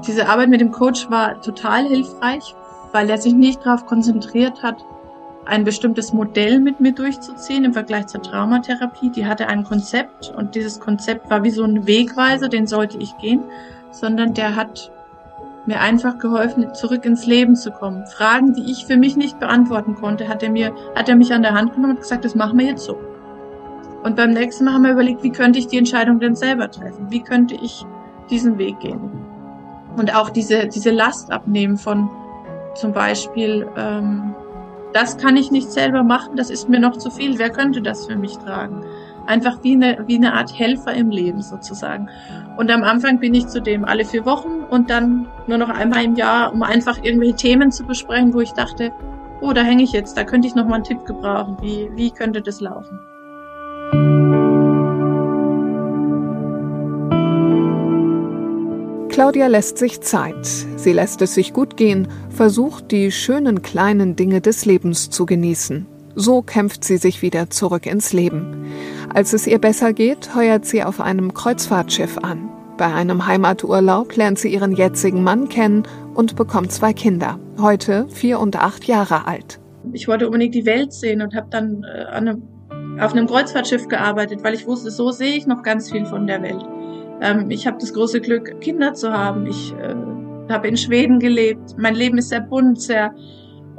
Diese 0.07 0.29
Arbeit 0.29 0.47
mit 0.47 0.61
dem 0.61 0.71
Coach 0.71 1.09
war 1.09 1.41
total 1.41 1.85
hilfreich, 1.89 2.55
weil 2.91 3.09
er 3.09 3.17
sich 3.17 3.33
nicht 3.33 3.65
darauf 3.65 3.85
konzentriert 3.85 4.63
hat, 4.63 4.85
ein 5.45 5.63
bestimmtes 5.63 6.13
Modell 6.13 6.59
mit 6.59 6.79
mir 6.79 6.93
durchzuziehen 6.93 7.65
im 7.65 7.73
Vergleich 7.73 8.07
zur 8.07 8.21
Traumatherapie. 8.21 9.09
Die 9.09 9.25
hatte 9.25 9.47
ein 9.47 9.63
Konzept 9.63 10.31
und 10.37 10.55
dieses 10.55 10.79
Konzept 10.79 11.29
war 11.29 11.43
wie 11.43 11.49
so 11.49 11.63
ein 11.63 11.87
Wegweiser, 11.87 12.47
den 12.47 12.67
sollte 12.67 12.97
ich 12.97 13.17
gehen, 13.17 13.41
sondern 13.91 14.33
der 14.33 14.55
hat 14.55 14.91
mir 15.65 15.79
einfach 15.79 16.17
geholfen, 16.17 16.73
zurück 16.73 17.05
ins 17.05 17.25
Leben 17.25 17.55
zu 17.55 17.71
kommen. 17.71 18.05
Fragen, 18.07 18.53
die 18.53 18.71
ich 18.71 18.85
für 18.85 18.97
mich 18.97 19.15
nicht 19.15 19.39
beantworten 19.39 19.95
konnte, 19.95 20.27
hat 20.27 20.43
er 20.43 20.49
mir, 20.49 20.73
hat 20.95 21.09
er 21.09 21.15
mich 21.15 21.33
an 21.33 21.43
der 21.43 21.53
Hand 21.53 21.73
genommen 21.73 21.95
und 21.95 22.01
gesagt, 22.01 22.25
das 22.25 22.35
machen 22.35 22.57
wir 22.57 22.65
jetzt 22.65 22.83
so. 22.83 22.97
Und 24.03 24.15
beim 24.15 24.31
nächsten 24.31 24.65
Mal 24.65 24.73
haben 24.73 24.83
wir 24.83 24.93
überlegt, 24.93 25.21
wie 25.21 25.31
könnte 25.31 25.59
ich 25.59 25.67
die 25.67 25.77
Entscheidung 25.77 26.19
denn 26.19 26.35
selber 26.35 26.71
treffen? 26.71 27.11
Wie 27.11 27.21
könnte 27.21 27.55
ich 27.55 27.85
diesen 28.31 28.57
Weg 28.57 28.79
gehen? 28.79 28.99
Und 29.95 30.15
auch 30.15 30.29
diese, 30.29 30.67
diese 30.67 30.89
Last 30.89 31.31
abnehmen 31.31 31.77
von 31.77 32.09
zum 32.75 32.93
Beispiel, 32.93 33.67
ähm, 33.77 34.35
das 34.93 35.17
kann 35.17 35.37
ich 35.37 35.51
nicht 35.51 35.71
selber 35.71 36.03
machen, 36.03 36.35
das 36.35 36.49
ist 36.49 36.69
mir 36.69 36.79
noch 36.79 36.97
zu 36.97 37.09
viel. 37.09 37.39
Wer 37.39 37.49
könnte 37.49 37.81
das 37.81 38.07
für 38.07 38.15
mich 38.15 38.37
tragen? 38.37 38.83
Einfach 39.25 39.63
wie 39.63 39.73
eine, 39.73 40.03
wie 40.07 40.15
eine 40.15 40.33
Art 40.33 40.57
Helfer 40.57 40.93
im 40.93 41.09
Leben 41.09 41.41
sozusagen. 41.41 42.09
Und 42.57 42.71
am 42.71 42.83
Anfang 42.83 43.19
bin 43.19 43.33
ich 43.33 43.47
zudem 43.47 43.85
alle 43.85 44.03
vier 44.03 44.25
Wochen 44.25 44.61
und 44.69 44.89
dann 44.89 45.27
nur 45.47 45.57
noch 45.57 45.69
einmal 45.69 46.03
im 46.03 46.15
Jahr, 46.15 46.51
um 46.53 46.63
einfach 46.63 47.03
irgendwelche 47.03 47.35
Themen 47.35 47.71
zu 47.71 47.85
besprechen, 47.85 48.33
wo 48.33 48.41
ich 48.41 48.51
dachte, 48.51 48.91
oh, 49.41 49.53
da 49.53 49.61
hänge 49.61 49.83
ich 49.83 49.91
jetzt, 49.91 50.17
da 50.17 50.23
könnte 50.23 50.47
ich 50.47 50.55
noch 50.55 50.65
mal 50.65 50.75
einen 50.75 50.83
Tipp 50.83 51.05
gebrauchen. 51.05 51.57
Wie, 51.61 51.89
wie 51.95 52.11
könnte 52.11 52.41
das 52.41 52.61
laufen? 52.61 52.99
Claudia 59.11 59.47
lässt 59.47 59.77
sich 59.77 59.99
Zeit. 59.99 60.45
Sie 60.45 60.93
lässt 60.93 61.21
es 61.21 61.33
sich 61.33 61.51
gut 61.51 61.75
gehen, 61.75 62.07
versucht 62.29 62.91
die 62.91 63.11
schönen 63.11 63.61
kleinen 63.61 64.15
Dinge 64.15 64.39
des 64.39 64.63
Lebens 64.63 65.09
zu 65.09 65.25
genießen. 65.25 65.85
So 66.15 66.41
kämpft 66.41 66.85
sie 66.85 66.95
sich 66.95 67.21
wieder 67.21 67.49
zurück 67.49 67.87
ins 67.87 68.13
Leben. 68.13 68.71
Als 69.13 69.33
es 69.33 69.47
ihr 69.47 69.59
besser 69.59 69.91
geht, 69.91 70.33
heuert 70.33 70.65
sie 70.65 70.81
auf 70.81 71.01
einem 71.01 71.33
Kreuzfahrtschiff 71.33 72.19
an. 72.19 72.49
Bei 72.77 72.85
einem 72.85 73.27
Heimaturlaub 73.27 74.15
lernt 74.15 74.39
sie 74.39 74.53
ihren 74.53 74.71
jetzigen 74.71 75.23
Mann 75.23 75.49
kennen 75.49 75.83
und 76.13 76.37
bekommt 76.37 76.71
zwei 76.71 76.93
Kinder, 76.93 77.37
heute 77.59 78.07
vier 78.07 78.39
und 78.39 78.55
acht 78.55 78.85
Jahre 78.85 79.27
alt. 79.27 79.59
Ich 79.91 80.07
wollte 80.07 80.25
unbedingt 80.25 80.55
die 80.55 80.65
Welt 80.65 80.93
sehen 80.93 81.21
und 81.21 81.35
habe 81.35 81.47
dann 81.49 81.83
äh, 81.83 82.05
einem, 82.05 82.43
auf 82.97 83.11
einem 83.11 83.27
Kreuzfahrtschiff 83.27 83.89
gearbeitet, 83.89 84.41
weil 84.41 84.53
ich 84.53 84.65
wusste, 84.65 84.89
so 84.89 85.11
sehe 85.11 85.35
ich 85.35 85.47
noch 85.47 85.63
ganz 85.63 85.91
viel 85.91 86.05
von 86.05 86.27
der 86.27 86.41
Welt. 86.41 86.63
Ähm, 87.21 87.49
ich 87.49 87.67
habe 87.67 87.77
das 87.79 87.93
große 87.93 88.21
Glück, 88.21 88.59
Kinder 88.61 88.93
zu 88.93 89.11
haben. 89.11 89.45
Ich 89.45 89.73
äh, 89.73 89.95
habe 90.51 90.67
in 90.67 90.77
Schweden 90.77 91.19
gelebt. 91.19 91.75
Mein 91.77 91.95
Leben 91.95 92.17
ist 92.17 92.29
sehr 92.29 92.41
bunt, 92.41 92.81
sehr 92.81 93.13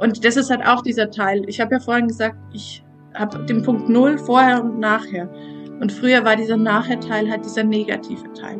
und 0.03 0.25
das 0.25 0.37
ist 0.37 0.49
halt 0.49 0.65
auch 0.65 0.81
dieser 0.81 1.09
Teil. 1.09 1.43
Ich 1.47 1.61
habe 1.61 1.75
ja 1.75 1.79
vorhin 1.79 2.07
gesagt, 2.07 2.35
ich 2.51 2.83
habe 3.13 3.45
den 3.45 3.61
Punkt 3.61 3.89
Null 3.89 4.17
vorher 4.17 4.63
und 4.63 4.79
nachher. 4.79 5.29
Und 5.79 5.91
früher 5.91 6.25
war 6.25 6.35
dieser 6.35 6.57
Nachher-Teil 6.57 7.29
halt 7.29 7.45
dieser 7.45 7.63
negative 7.63 8.31
Teil, 8.33 8.59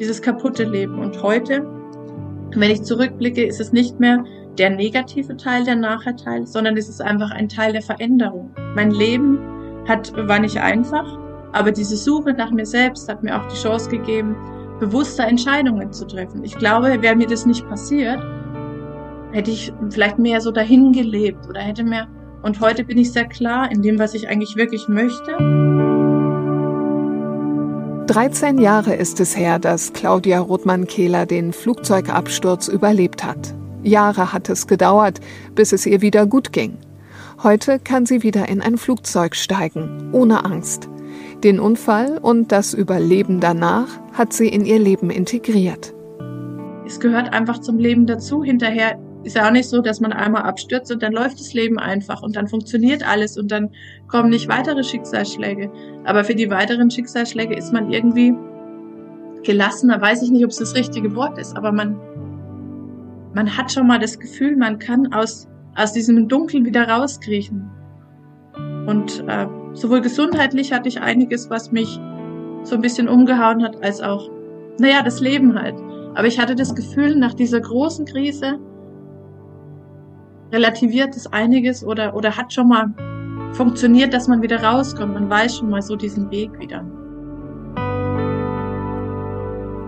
dieses 0.00 0.20
kaputte 0.20 0.64
Leben. 0.64 0.98
Und 0.98 1.22
heute, 1.22 1.66
wenn 2.54 2.70
ich 2.70 2.82
zurückblicke, 2.82 3.44
ist 3.44 3.60
es 3.60 3.72
nicht 3.72 3.98
mehr 4.00 4.22
der 4.58 4.70
negative 4.70 5.36
Teil, 5.36 5.64
der 5.64 5.76
Nachher-Teil, 5.76 6.46
sondern 6.46 6.76
es 6.76 6.88
ist 6.88 7.00
einfach 7.00 7.30
ein 7.30 7.48
Teil 7.48 7.72
der 7.72 7.82
Veränderung. 7.82 8.54
Mein 8.74 8.90
Leben 8.90 9.38
hat, 9.86 10.12
war 10.16 10.38
nicht 10.38 10.58
einfach, 10.58 11.18
aber 11.56 11.72
diese 11.72 11.96
Suche 11.96 12.34
nach 12.34 12.50
mir 12.50 12.66
selbst 12.66 13.08
hat 13.08 13.22
mir 13.22 13.34
auch 13.34 13.46
die 13.48 13.56
Chance 13.56 13.88
gegeben, 13.88 14.36
bewusster 14.78 15.26
Entscheidungen 15.26 15.90
zu 15.90 16.06
treffen. 16.06 16.44
Ich 16.44 16.58
glaube, 16.58 17.00
wäre 17.00 17.16
mir 17.16 17.26
das 17.26 17.46
nicht 17.46 17.66
passiert, 17.66 18.20
hätte 19.32 19.50
ich 19.50 19.72
vielleicht 19.90 20.18
mehr 20.18 20.42
so 20.42 20.50
dahin 20.50 20.92
gelebt 20.92 21.48
oder 21.48 21.60
hätte 21.60 21.82
mehr. 21.82 22.08
Und 22.42 22.60
heute 22.60 22.84
bin 22.84 22.98
ich 22.98 23.10
sehr 23.10 23.24
klar 23.24 23.70
in 23.72 23.80
dem, 23.80 23.98
was 23.98 24.12
ich 24.12 24.28
eigentlich 24.28 24.56
wirklich 24.56 24.86
möchte. 24.86 25.32
13 28.06 28.58
Jahre 28.58 28.94
ist 28.94 29.18
es 29.18 29.34
her, 29.36 29.58
dass 29.58 29.94
Claudia 29.94 30.40
Rothmann-Kehler 30.40 31.24
den 31.24 31.54
Flugzeugabsturz 31.54 32.68
überlebt 32.68 33.24
hat. 33.24 33.54
Jahre 33.82 34.32
hat 34.32 34.50
es 34.50 34.66
gedauert, 34.66 35.20
bis 35.54 35.72
es 35.72 35.86
ihr 35.86 36.02
wieder 36.02 36.26
gut 36.26 36.52
ging. 36.52 36.76
Heute 37.42 37.78
kann 37.78 38.04
sie 38.04 38.22
wieder 38.22 38.48
in 38.48 38.60
ein 38.60 38.76
Flugzeug 38.76 39.34
steigen, 39.34 40.10
ohne 40.12 40.44
Angst. 40.44 40.88
Den 41.44 41.60
Unfall 41.60 42.18
und 42.18 42.50
das 42.50 42.72
Überleben 42.72 43.40
danach 43.40 43.88
hat 44.14 44.32
sie 44.32 44.48
in 44.48 44.64
ihr 44.64 44.78
Leben 44.78 45.10
integriert. 45.10 45.92
Es 46.86 46.98
gehört 46.98 47.32
einfach 47.32 47.58
zum 47.58 47.78
Leben 47.78 48.06
dazu. 48.06 48.42
Hinterher 48.42 48.98
ist 49.24 49.36
ja 49.36 49.46
auch 49.46 49.50
nicht 49.50 49.68
so, 49.68 49.82
dass 49.82 50.00
man 50.00 50.12
einmal 50.12 50.42
abstürzt 50.42 50.90
und 50.92 51.02
dann 51.02 51.12
läuft 51.12 51.40
das 51.40 51.52
Leben 51.52 51.78
einfach 51.78 52.22
und 52.22 52.36
dann 52.36 52.46
funktioniert 52.46 53.06
alles 53.06 53.36
und 53.36 53.50
dann 53.50 53.70
kommen 54.06 54.30
nicht 54.30 54.48
weitere 54.48 54.82
Schicksalsschläge. 54.82 55.70
Aber 56.04 56.24
für 56.24 56.34
die 56.34 56.48
weiteren 56.48 56.90
Schicksalsschläge 56.90 57.54
ist 57.54 57.72
man 57.72 57.90
irgendwie 57.90 58.34
gelassener. 59.42 60.00
Weiß 60.00 60.22
ich 60.22 60.30
nicht, 60.30 60.44
ob 60.44 60.50
es 60.50 60.58
das 60.58 60.74
richtige 60.74 61.14
Wort 61.16 61.38
ist, 61.38 61.56
aber 61.56 61.72
man, 61.72 61.96
man 63.34 63.56
hat 63.56 63.72
schon 63.72 63.88
mal 63.88 63.98
das 63.98 64.18
Gefühl, 64.18 64.56
man 64.56 64.78
kann 64.78 65.12
aus, 65.12 65.48
aus 65.74 65.92
diesem 65.92 66.28
Dunkeln 66.28 66.64
wieder 66.64 66.88
rauskriechen. 66.88 67.68
Und 68.86 69.24
äh, 69.26 69.46
sowohl 69.76 70.00
gesundheitlich 70.00 70.72
hatte 70.72 70.88
ich 70.88 71.00
einiges, 71.00 71.48
was 71.50 71.70
mich 71.70 72.00
so 72.64 72.74
ein 72.74 72.80
bisschen 72.80 73.08
umgehauen 73.08 73.62
hat, 73.62 73.82
als 73.84 74.00
auch, 74.00 74.30
naja, 74.78 75.02
das 75.02 75.20
Leben 75.20 75.60
halt. 75.60 75.76
Aber 76.14 76.26
ich 76.26 76.40
hatte 76.40 76.54
das 76.54 76.74
Gefühl, 76.74 77.14
nach 77.16 77.34
dieser 77.34 77.60
großen 77.60 78.06
Krise, 78.06 78.58
relativiert 80.52 81.14
es 81.16 81.26
einiges 81.32 81.84
oder, 81.84 82.14
oder 82.14 82.36
hat 82.36 82.52
schon 82.52 82.68
mal 82.68 82.94
funktioniert, 83.52 84.14
dass 84.14 84.28
man 84.28 84.42
wieder 84.42 84.62
rauskommt. 84.62 85.14
Man 85.14 85.28
weiß 85.28 85.58
schon 85.58 85.70
mal 85.70 85.82
so 85.82 85.96
diesen 85.96 86.30
Weg 86.30 86.58
wieder. 86.58 86.84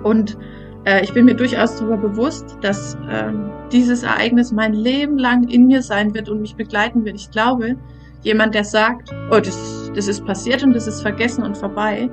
Und 0.03 0.39
äh, 0.85 1.03
ich 1.03 1.13
bin 1.13 1.25
mir 1.25 1.35
durchaus 1.35 1.77
darüber 1.77 1.97
bewusst, 1.97 2.57
dass 2.61 2.95
äh, 3.11 3.33
dieses 3.73 4.03
Ereignis 4.03 4.53
mein 4.53 4.75
Leben 4.75 5.19
lang 5.19 5.49
in 5.49 5.67
mir 5.67 5.83
sein 5.83 6.15
wird 6.15 6.29
und 6.29 6.41
mich 6.41 6.57
begleiten 6.57 7.05
wird. 7.05 7.17
Ich 7.17 7.31
glaube, 7.31 7.77
jemand, 8.23 8.55
der 8.55 8.65
sagt, 8.65 9.11
oh, 9.31 9.41
das, 9.41 9.78
das 9.93 10.09
ist 10.09 10.25
passiert 10.25 10.63
und 10.63 10.75
das 10.75 10.87
ist 10.87 11.03
vergessen 11.03 11.45
und 11.45 11.57
vorbei, 11.57 12.11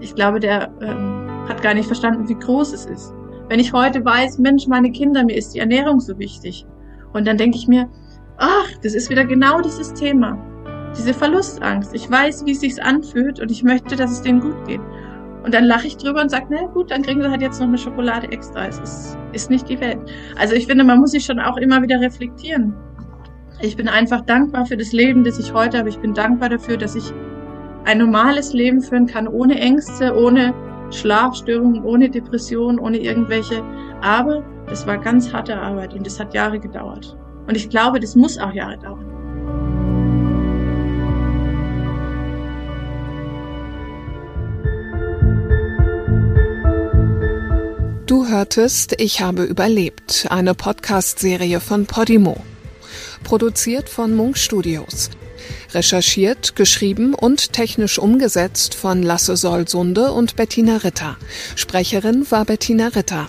ich 0.00 0.14
glaube, 0.14 0.40
der 0.40 0.70
äh, 0.80 1.48
hat 1.48 1.62
gar 1.62 1.74
nicht 1.74 1.86
verstanden, 1.86 2.28
wie 2.28 2.34
groß 2.34 2.72
es 2.72 2.86
ist. 2.86 3.14
Wenn 3.48 3.60
ich 3.60 3.72
heute 3.72 4.04
weiß, 4.04 4.38
Mensch, 4.38 4.66
meine 4.66 4.90
Kinder, 4.90 5.24
mir 5.24 5.36
ist 5.36 5.54
die 5.54 5.60
Ernährung 5.60 6.00
so 6.00 6.18
wichtig, 6.18 6.66
und 7.12 7.26
dann 7.26 7.38
denke 7.38 7.56
ich 7.56 7.66
mir, 7.66 7.88
ach, 8.36 8.68
das 8.82 8.94
ist 8.94 9.08
wieder 9.08 9.24
genau 9.24 9.60
dieses 9.62 9.94
Thema. 9.94 10.38
Diese 10.96 11.14
Verlustangst. 11.14 11.94
Ich 11.94 12.10
weiß, 12.10 12.44
wie 12.44 12.52
es 12.52 12.60
sich 12.60 12.82
anfühlt 12.82 13.40
und 13.40 13.50
ich 13.50 13.62
möchte, 13.62 13.96
dass 13.96 14.10
es 14.10 14.22
denen 14.22 14.40
gut 14.40 14.66
geht. 14.66 14.80
Und 15.42 15.54
dann 15.54 15.64
lache 15.64 15.86
ich 15.86 15.96
drüber 15.96 16.20
und 16.20 16.30
sage, 16.30 16.46
na 16.50 16.66
gut, 16.66 16.90
dann 16.90 17.02
kriegen 17.02 17.22
sie 17.22 17.30
halt 17.30 17.40
jetzt 17.40 17.60
noch 17.60 17.68
eine 17.68 17.78
Schokolade 17.78 18.30
extra. 18.32 18.66
Es 18.66 18.78
ist, 18.80 19.18
ist 19.32 19.48
nicht 19.48 19.68
die 19.68 19.80
Welt. 19.80 19.98
Also 20.38 20.54
ich 20.54 20.66
finde, 20.66 20.84
man 20.84 20.98
muss 20.98 21.12
sich 21.12 21.24
schon 21.24 21.38
auch 21.38 21.56
immer 21.56 21.80
wieder 21.80 22.00
reflektieren. 22.00 22.74
Ich 23.60 23.74
bin 23.74 23.88
einfach 23.88 24.20
dankbar 24.20 24.66
für 24.66 24.76
das 24.76 24.92
Leben, 24.92 25.24
das 25.24 25.38
ich 25.38 25.52
heute 25.54 25.78
habe. 25.78 25.88
Ich 25.88 25.98
bin 25.98 26.12
dankbar 26.12 26.50
dafür, 26.50 26.76
dass 26.76 26.94
ich 26.94 27.10
ein 27.84 27.98
normales 27.98 28.52
Leben 28.52 28.82
führen 28.82 29.06
kann, 29.06 29.26
ohne 29.26 29.58
Ängste, 29.58 30.14
ohne 30.14 30.52
Schlafstörungen, 30.90 31.82
ohne 31.82 32.10
Depression, 32.10 32.78
ohne 32.78 32.98
irgendwelche. 32.98 33.62
Aber 34.02 34.44
das 34.68 34.86
war 34.86 34.98
ganz 34.98 35.32
harte 35.32 35.56
Arbeit 35.56 35.94
und 35.94 36.04
das 36.04 36.20
hat 36.20 36.34
Jahre 36.34 36.60
gedauert. 36.60 37.16
Und 37.46 37.56
ich 37.56 37.70
glaube, 37.70 37.98
das 37.98 38.14
muss 38.14 38.38
auch 38.38 38.52
Jahre 38.52 38.76
dauern. 38.78 39.04
Du 48.06 48.28
hörtest 48.28 49.00
Ich 49.00 49.22
habe 49.22 49.44
überlebt, 49.44 50.26
eine 50.30 50.54
Podcast-Serie 50.54 51.60
von 51.60 51.86
Podimo. 51.86 52.44
Produziert 53.26 53.88
von 53.88 54.14
Munk 54.14 54.38
Studios. 54.38 55.10
Recherchiert, 55.74 56.54
geschrieben 56.54 57.12
und 57.12 57.52
technisch 57.52 57.98
umgesetzt 57.98 58.76
von 58.76 59.02
Lasse 59.02 59.36
Solsunde 59.36 60.12
und 60.12 60.36
Bettina 60.36 60.76
Ritter. 60.76 61.16
Sprecherin 61.56 62.30
war 62.30 62.44
Bettina 62.44 62.86
Ritter. 62.86 63.26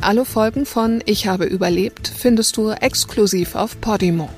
Alle 0.00 0.24
Folgen 0.24 0.66
von 0.66 1.02
Ich 1.04 1.26
habe 1.26 1.46
überlebt 1.46 2.06
findest 2.16 2.56
du 2.56 2.70
exklusiv 2.70 3.56
auf 3.56 3.80
Podimo. 3.80 4.30